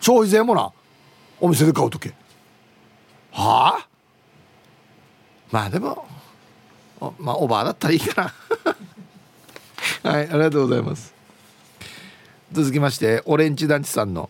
[0.01, 0.73] 消費税もな？
[1.41, 2.09] お店で買う時
[3.33, 3.87] はあ？
[5.51, 6.07] まあでも
[7.19, 8.33] まあオーバーだったらいいか
[10.03, 10.05] な。
[10.11, 11.15] はいありがとうございます。
[12.53, 14.29] 続きましてオレンジ団地さんの、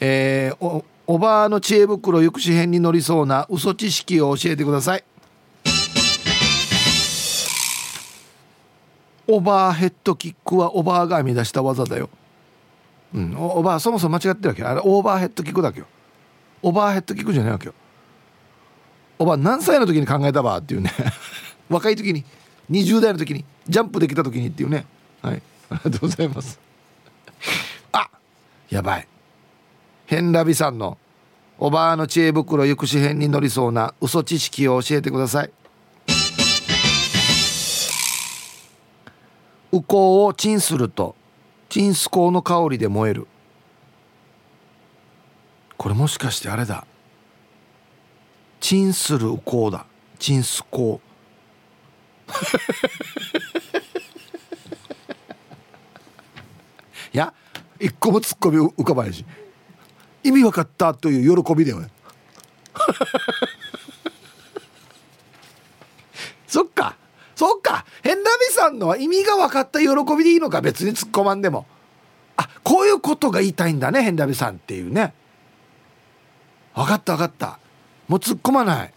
[0.00, 5.04] えー、おおばあの知恵袋行くし編に乗りそうな嘘知識を教えてください。
[9.26, 12.10] オーバーヘッドキックはおばあが編み出した技だよ。
[13.14, 13.36] うん。
[13.36, 15.86] おばあそもそも間違ってるわけあれオーバーヘッドキックだけよ。
[16.62, 17.74] オーバーヘッドキックじゃないわけよ。
[19.18, 20.90] おばあ何歳の時に考えたばっていうね。
[21.68, 22.24] 若い時に。
[22.70, 23.44] 20代の時に。
[23.68, 24.86] ジャンプできた時にっていうね。
[25.22, 25.42] はい。
[25.70, 26.58] ありがとうございます。
[27.92, 28.10] あ
[28.68, 29.08] やばい。
[30.06, 30.98] 変ラビさんの
[31.58, 35.50] おばあの知恵袋行くし編に乗りそうな嘘知識を教えてください。
[39.74, 41.16] ウコウをチンすると
[41.68, 43.26] チンスコウの香りで燃える。
[45.76, 46.86] これもしかしてあれだ。
[48.60, 49.84] チンするウコウだ。
[50.20, 51.06] チンスコウ。
[57.12, 57.34] いや
[57.80, 59.24] 一個もツッコミ浮かばないし。
[60.22, 61.90] 意味分かったという喜びだよね。
[66.46, 66.96] そっか。
[67.36, 67.84] そっか。
[68.02, 70.60] ヘンラビさんのは意味が分かった喜びでいいのか。
[70.60, 71.66] 別に突っ込まんでも。
[72.36, 75.14] あこういうことが言いたいんだねヘンラビさんっていうね。
[76.74, 77.58] 分かった分かった。
[78.08, 78.92] もう突っ込まない。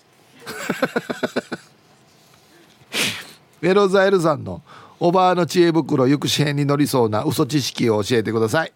[3.62, 4.62] メロザエルさんの
[5.00, 8.74] おばあの知恵袋行くし編に乗りそうな嘘知識を教えてください。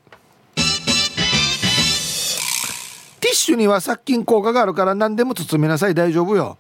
[3.20, 5.96] ティッシュには殺菌効果があるから何でも包みなさい。
[5.96, 6.58] 大丈夫よ、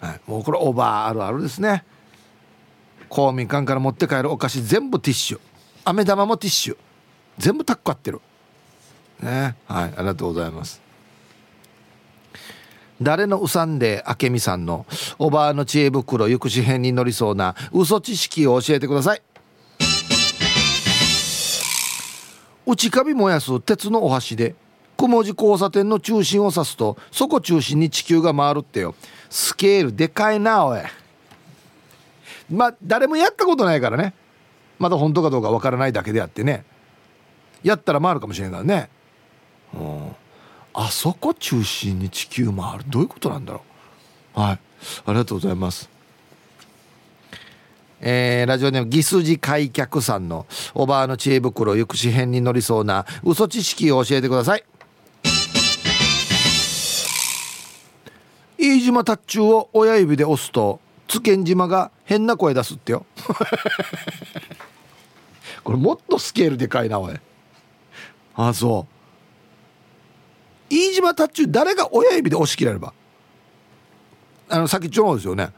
[0.00, 1.84] はい、もうこれおばああるあるですね。
[3.12, 5.40] 公民館から持って帰るお菓子全部ティッシュ。
[5.84, 6.76] 飴玉もティッシュ。
[7.36, 8.22] 全部タッコ合ってる。
[9.20, 9.54] ね。
[9.68, 9.84] はい。
[9.84, 10.80] ありがとうございます。
[13.02, 14.86] 誰のうさんで明美さんの
[15.18, 19.22] おばあの知恵袋行くし編に乗りそうな嘘知識を教えてください。
[22.64, 24.54] 内カビ燃やす鉄のお箸で
[24.96, 28.94] 雲字交差点の中心を指すとそこ中心に地球が回るってよ。
[29.28, 30.80] スケールでかいなおい。
[32.52, 34.14] まあ誰もやったことないからね。
[34.78, 36.64] まだ本当かどうかわからないだけであってね。
[37.62, 38.90] やったら回るかもしれないからね。
[39.74, 40.16] うん。
[40.74, 42.84] あそこ中心に地球回る。
[42.88, 43.62] どういうことなんだろ
[44.36, 44.40] う。
[44.40, 44.58] はい。
[45.06, 45.88] ありがとうございます。
[48.00, 54.64] えー、ラジオネームギスジ開脚さんのおばあの知恵袋行くし編に乗りそうな嘘知識を教えてください。
[58.58, 60.80] 飯島タッチューを親指で押すと
[61.12, 63.04] 津堅島が変な声出すってよ。
[65.62, 67.14] これもっとスケールでかいなおい。
[68.34, 68.86] ああそ
[70.70, 70.74] う。
[70.74, 72.94] 飯島タッチュ誰が親指で押し切れれば？
[74.48, 75.52] あの先っちょの方ですよね。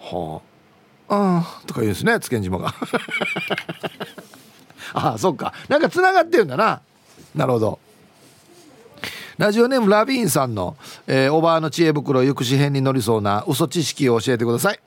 [0.00, 0.40] は
[1.08, 1.14] あ。
[1.14, 2.74] ああとか言うんですね津堅島が。
[4.92, 5.54] ああそっか。
[5.68, 6.80] なんかつながってるんだな。
[7.32, 7.78] なるほど。
[9.36, 10.76] ラジオネームラビーンさんの、
[11.08, 14.80] えー、おばあの知恵袋行くし編に乗りそうな嘘知識を教えてください。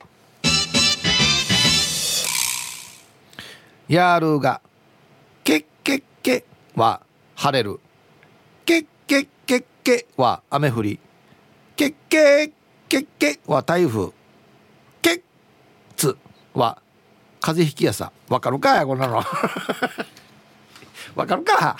[3.89, 4.61] ヤールが
[5.43, 6.45] 「けっけっけ」
[6.75, 7.01] は
[7.35, 7.79] 晴れる
[8.65, 10.99] けっけっけっけは雨降り
[11.75, 12.51] けっけっ
[12.89, 14.11] けっけは台風
[15.01, 15.21] けっ
[15.95, 16.17] つ
[16.53, 16.81] は
[17.39, 19.23] 風邪ひきやさわかるかこんなの
[21.15, 21.77] わかるか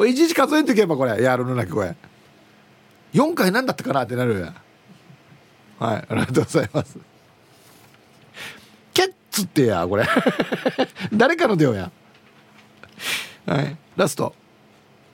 [0.00, 1.20] おいち数えんといけばこれ。
[1.20, 1.96] やるのなき声
[3.12, 4.44] 4回何だったかなってなる。
[5.80, 6.98] はいありがとうございます。
[8.94, 10.06] ケッツってやこれ。
[11.12, 11.90] 誰かの出よや。
[13.44, 14.32] はいラスト。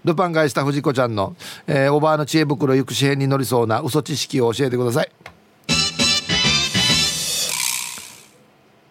[0.05, 1.35] ルパン返した藤子ちゃんの、
[1.67, 5.11] えー、おばあの知恵袋行くし編に乗りそうな嘘知識を教えてください。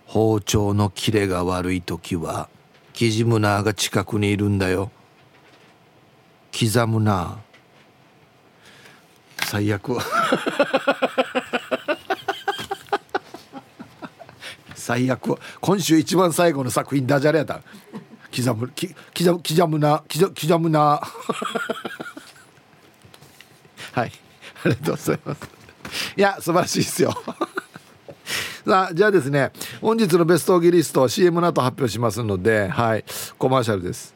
[0.08, 2.50] 包丁の切れが悪い時は
[2.94, 4.90] キジムナーが近くにいるんだよ。
[6.58, 7.40] 刻むな。
[9.46, 9.98] 最悪。
[14.76, 15.38] 最悪。
[15.62, 17.62] 今週一番最後の作品ダジャレやった。
[18.36, 20.04] 刻むき刻む刻むな。
[20.08, 21.02] 刻むな。
[23.94, 24.12] はい。
[24.66, 25.42] ありがとうございます。
[26.18, 27.14] いや素晴らしいですよ。
[28.66, 29.52] さあじゃあですね
[29.82, 33.06] 本日のベストギリスト CM の後発表しますのではい。
[33.38, 34.14] コマーシャルです。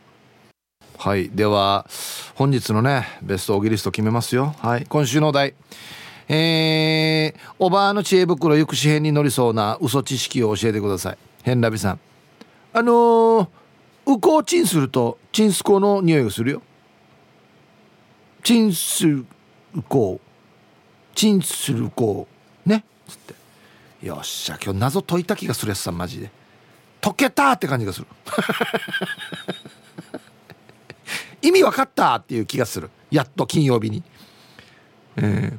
[0.97, 1.29] はい。
[1.29, 1.85] では
[2.37, 4.53] 本日のねベストオギリスト決めますよ。
[4.59, 4.85] はい。
[4.85, 5.55] 今週のお題。
[6.29, 11.17] えー、おばあの知恵袋行くし編に乗りそうな嘘知識を教えてください。
[11.41, 11.99] 変ラビさん。
[12.73, 13.47] あのー
[14.05, 16.61] ウコをチンするとチンスコの匂いがするよ。
[18.43, 19.25] チンスル
[19.89, 20.21] コ
[21.15, 22.27] チンスルコ
[22.67, 22.85] ね。
[23.07, 24.05] つって。
[24.05, 26.29] よっしゃ今日謎解いた気がするやつさマジで。
[27.01, 28.07] 解けたって感じがする。
[31.47, 32.89] 意味分かったっていう気がする。
[33.09, 34.03] やっと金曜日に。
[35.15, 35.57] えー、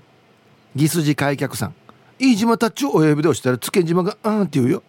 [0.76, 1.74] ギスジ開脚さん。
[2.18, 4.82] 飯島タッチを親指で押したらつけん島がうんって言うよ。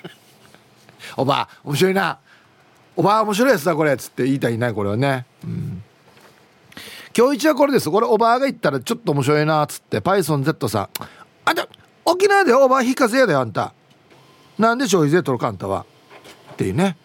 [1.16, 2.18] おばあ面白いな。
[2.96, 5.24] おばあ面白いやつだこれっつって言いたいないこれはね。
[5.44, 5.82] うん。
[7.16, 7.90] 今日一はこれです。
[7.90, 10.00] これおばあが言ったらちょっと面白いなっつって。
[10.00, 10.88] PythonZ さん。
[11.44, 11.66] あんた
[12.04, 13.72] 沖縄でおばあ引かせやだよあんた。
[14.58, 15.86] なんで消費税取るかあんたは。
[16.52, 16.96] っていうね。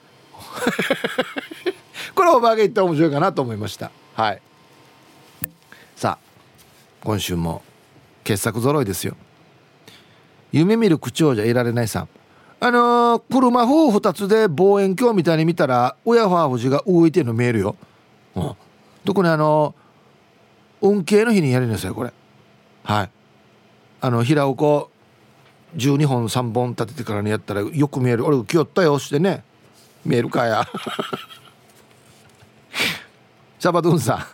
[2.16, 3.92] これおばあが言ったら面白いかなと思いました。
[4.14, 4.42] はい。
[5.96, 6.26] さあ
[7.04, 7.62] 今週も
[8.24, 9.16] 傑作揃いですよ。
[10.52, 12.10] 夢見る口調じゃいられないさん。
[12.62, 17.76] あのー、車風2つで望遠鏡みたいに見たら親ファー富士が動いてるの見えるよ、
[18.34, 18.56] うん、
[19.04, 22.14] どこにあのー、運慶の日にやるんですよこれ。
[22.84, 23.10] はい。
[24.02, 24.90] あの平尾子
[25.76, 28.26] 12本3本立ててからにやったらよく見える。
[28.26, 29.44] 俺気負ったよしてね。
[30.06, 30.66] 見えるかや。
[33.66, 34.28] シャバドゥンさ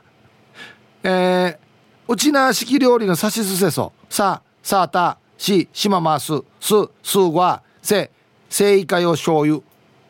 [1.04, 1.58] んえー、
[2.06, 3.94] うちな式料理のさしすせそ。
[4.10, 6.34] ささたししまます。
[6.60, 7.64] すすわ。
[7.82, 8.12] せ
[8.50, 9.62] せいかよ醤油。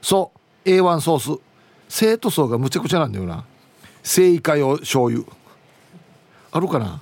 [0.02, 0.32] そ
[0.66, 1.40] A1 ソース。
[1.88, 3.46] 生徒層がむちゃくちゃなんだよな。
[4.02, 5.24] せいかよ醤油。
[6.52, 7.00] あるかな？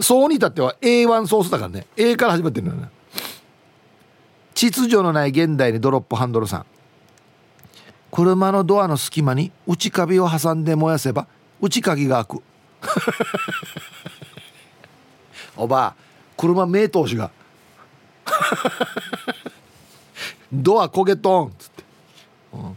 [0.00, 1.86] そうに至っては A1 ソースだからね。
[1.98, 2.90] A から始まってるのよな。
[4.54, 6.66] 秩序のない現代にドロップハンドルさん。
[8.10, 11.26] 車のドアの隙間に内カビを挟んで燃やせば
[11.60, 12.42] 内鍵が開く。
[15.56, 15.94] おばあ
[16.36, 17.30] 車名通しが。
[20.52, 21.48] ドア焦げとん。
[21.48, 21.84] っつって、
[22.54, 22.76] うん、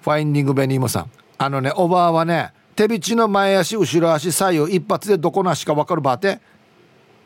[0.00, 1.10] ファインディングベニーモさん。
[1.38, 6.40] あのねおばあはね手びちの前足後ろ足左右一発でどこの足か分かるばって。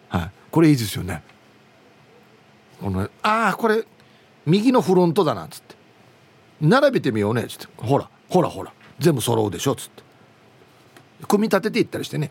[0.08, 0.30] はい。
[0.50, 1.22] これいいですよね。
[2.80, 3.84] このああこれ
[4.44, 5.75] 右のフロントだなっつって。
[6.61, 7.66] 並べてみようねっつって。
[7.76, 8.72] ほらほらほら。
[8.98, 10.02] 全部揃うでしょっつって。
[11.28, 12.30] 組み立てていったりしてね。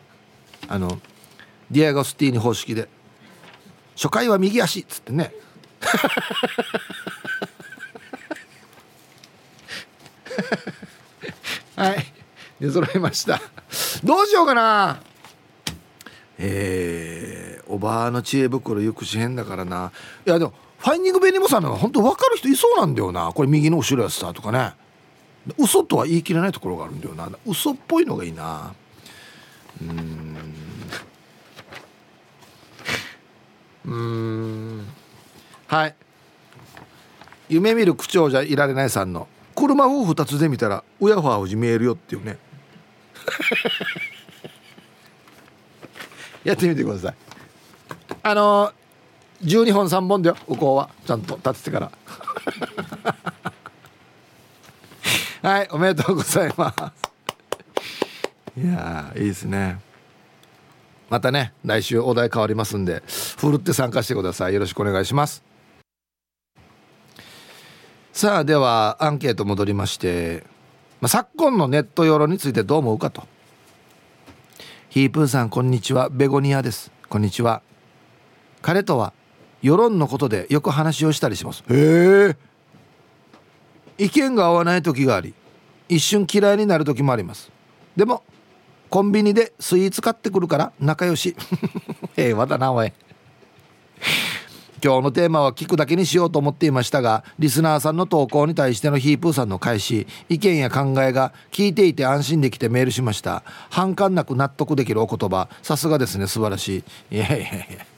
[0.67, 0.99] あの
[1.71, 2.87] ディアゴスティーニ方式で。
[3.95, 5.33] 初回は右足っつってね。
[11.75, 12.05] はい。
[12.59, 13.41] 出揃いました。
[14.03, 15.01] どうしようかな。
[16.37, 19.91] えー、おばあの知恵袋行くし変だからな。
[20.25, 20.53] いやでも
[20.85, 23.31] ファインディングベニモさんのは本当分かる人いそうなんだよな。
[23.33, 24.73] これ右の後ろやつさとかね。
[25.57, 27.27] 嘘とは言い切れないところがあるんだよな。
[27.43, 28.71] 嘘っぽいのがいいな。
[29.81, 30.37] うん。
[33.85, 34.85] うん。
[35.65, 35.95] はい。
[37.49, 39.27] 夢見る口調じゃいられないさんの。
[39.55, 42.37] 車を2つで見たら親ファー富士見えるよっていうね。
[46.45, 47.15] やってみてください。
[48.21, 48.84] あのー、
[49.43, 51.91] 12本3本だよお香はちゃんと立ててから。
[55.49, 56.77] はいおめでとうございます。
[58.57, 59.79] いやいいですね。
[61.09, 63.03] またね来週お題変わりますんで
[63.37, 64.53] ふるって参加してください。
[64.53, 65.43] よろしくお願いします。
[68.13, 70.45] さあではアンケート戻りまして、
[71.01, 73.27] まあ、昨今のネット世論についてどう思うかと。
[74.89, 76.09] ヒープーさんこんにちは。
[76.09, 76.91] ベゴニアです。
[77.09, 77.61] こんにちは。
[78.61, 79.11] 彼とは
[79.65, 81.63] 世論のことでよく話をしたりします。
[81.67, 82.37] へえ。
[83.97, 85.33] 意見が合わない時があり
[85.89, 87.51] 一瞬嫌いになる時もあります。
[87.95, 88.21] でも
[88.91, 91.35] コンビニでスイーツ買ってくるから仲良し。
[92.15, 92.93] 平和だなおい。
[94.83, 103.41] 今日のテーマは聞くだけにしようと思っていましたがリスナーさんの投稿に対してのヒープーさんの返し意見や考えが聞いていて安心できてメールしました。
[103.71, 105.49] 反感なく納得できるお言葉。
[105.63, 107.15] さすがですね素晴らしい。
[107.15, 107.94] いやいやいや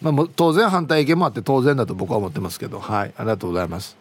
[0.00, 2.80] まあ当然反対意見もあって当然だと僕は思ってますけど。
[2.80, 3.12] はい。
[3.16, 3.96] ありがとうございます。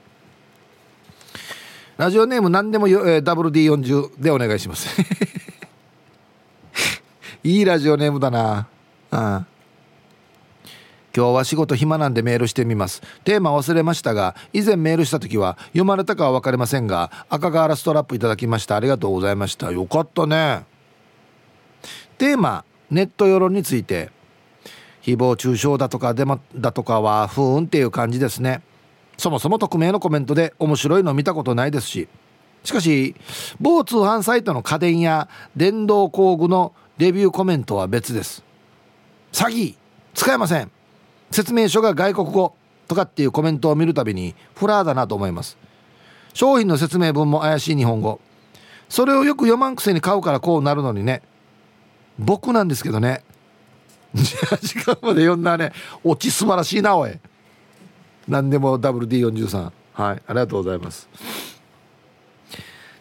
[1.98, 4.88] ラジオネーム何でもよ、えー、WD40 でお願いします。
[7.44, 8.68] いいラジオネームだな。
[9.12, 9.46] ああ
[11.16, 13.02] 今日は仕事暇なんでメールしてみます。
[13.26, 18.78] テーマ忘れましたが以前メールした時は読まれたかは分かりませんが赤瓦ストラップいただきました。
[18.78, 19.70] ありがとうございました。
[19.72, 20.64] よかったね。
[22.18, 24.18] テーマネット世論について。
[25.16, 28.62] 誹謗中傷だとかデマだとかは不運っていう感じですね。
[29.18, 32.08] そもそも匿名のコメントで面白いの見たことないですし。
[32.64, 33.16] しかし
[33.60, 38.44] 某通販サイトの家電や電動工具のレビューコメントは別です。
[39.32, 39.76] 詐欺
[40.14, 40.72] 使えません。
[41.32, 42.56] 説明書が外国語
[42.88, 45.58] とかっていうコメントを見るたびにフラーだなと思います。
[46.34, 48.20] 商品の説明文も怪しい日本語。
[48.90, 51.22] それをよく読まんくせに買うからこうなるのにね。
[52.18, 53.24] 僕なんですけどね。
[54.14, 55.72] 時間まで読んだね。
[56.04, 57.20] オチ素晴らしいなおい。
[58.28, 61.10] 何でも WD43 はいありがとうございます。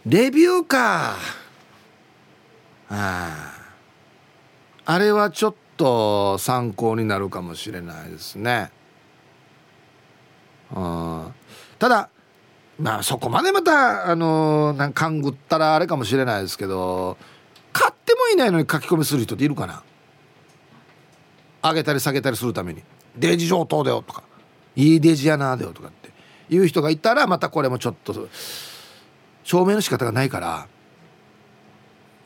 [0.06, 1.12] レビューか。
[1.12, 1.16] あ
[2.90, 3.58] あ。
[4.86, 8.70] あれはちょっと参考になるかもしれないですね。
[10.74, 11.30] あ
[11.78, 12.10] ただ
[12.78, 17.16] まあそこまでまたあのなんか勘ぐったらあれかもしれないですけど
[17.72, 19.82] 買ってもいないのに書き込みする人っているかな？
[21.62, 22.82] 上げたり下げたりするために
[23.16, 24.22] 「デジ上等だよ」とか
[24.76, 26.10] 「いいデジやなだよ」とかって
[26.50, 28.28] いう人がいたらまたこれもちょっと
[29.44, 30.66] 証明の仕方がないから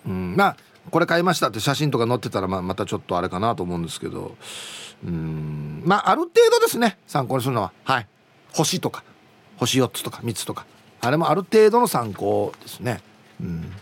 [0.07, 0.57] うんまあ
[0.91, 4.37] これ買いましたって写真とか載ってたらまあまたちょっとあれかなと思うんですけど
[5.05, 7.73] うんまあある程度ですね参考にするのは。
[7.85, 8.07] はい。
[8.53, 9.03] 星とか
[9.57, 10.67] 星4つとか3つとか
[11.01, 13.01] あれもある程度の参考ですね。
[13.41, 13.73] うん。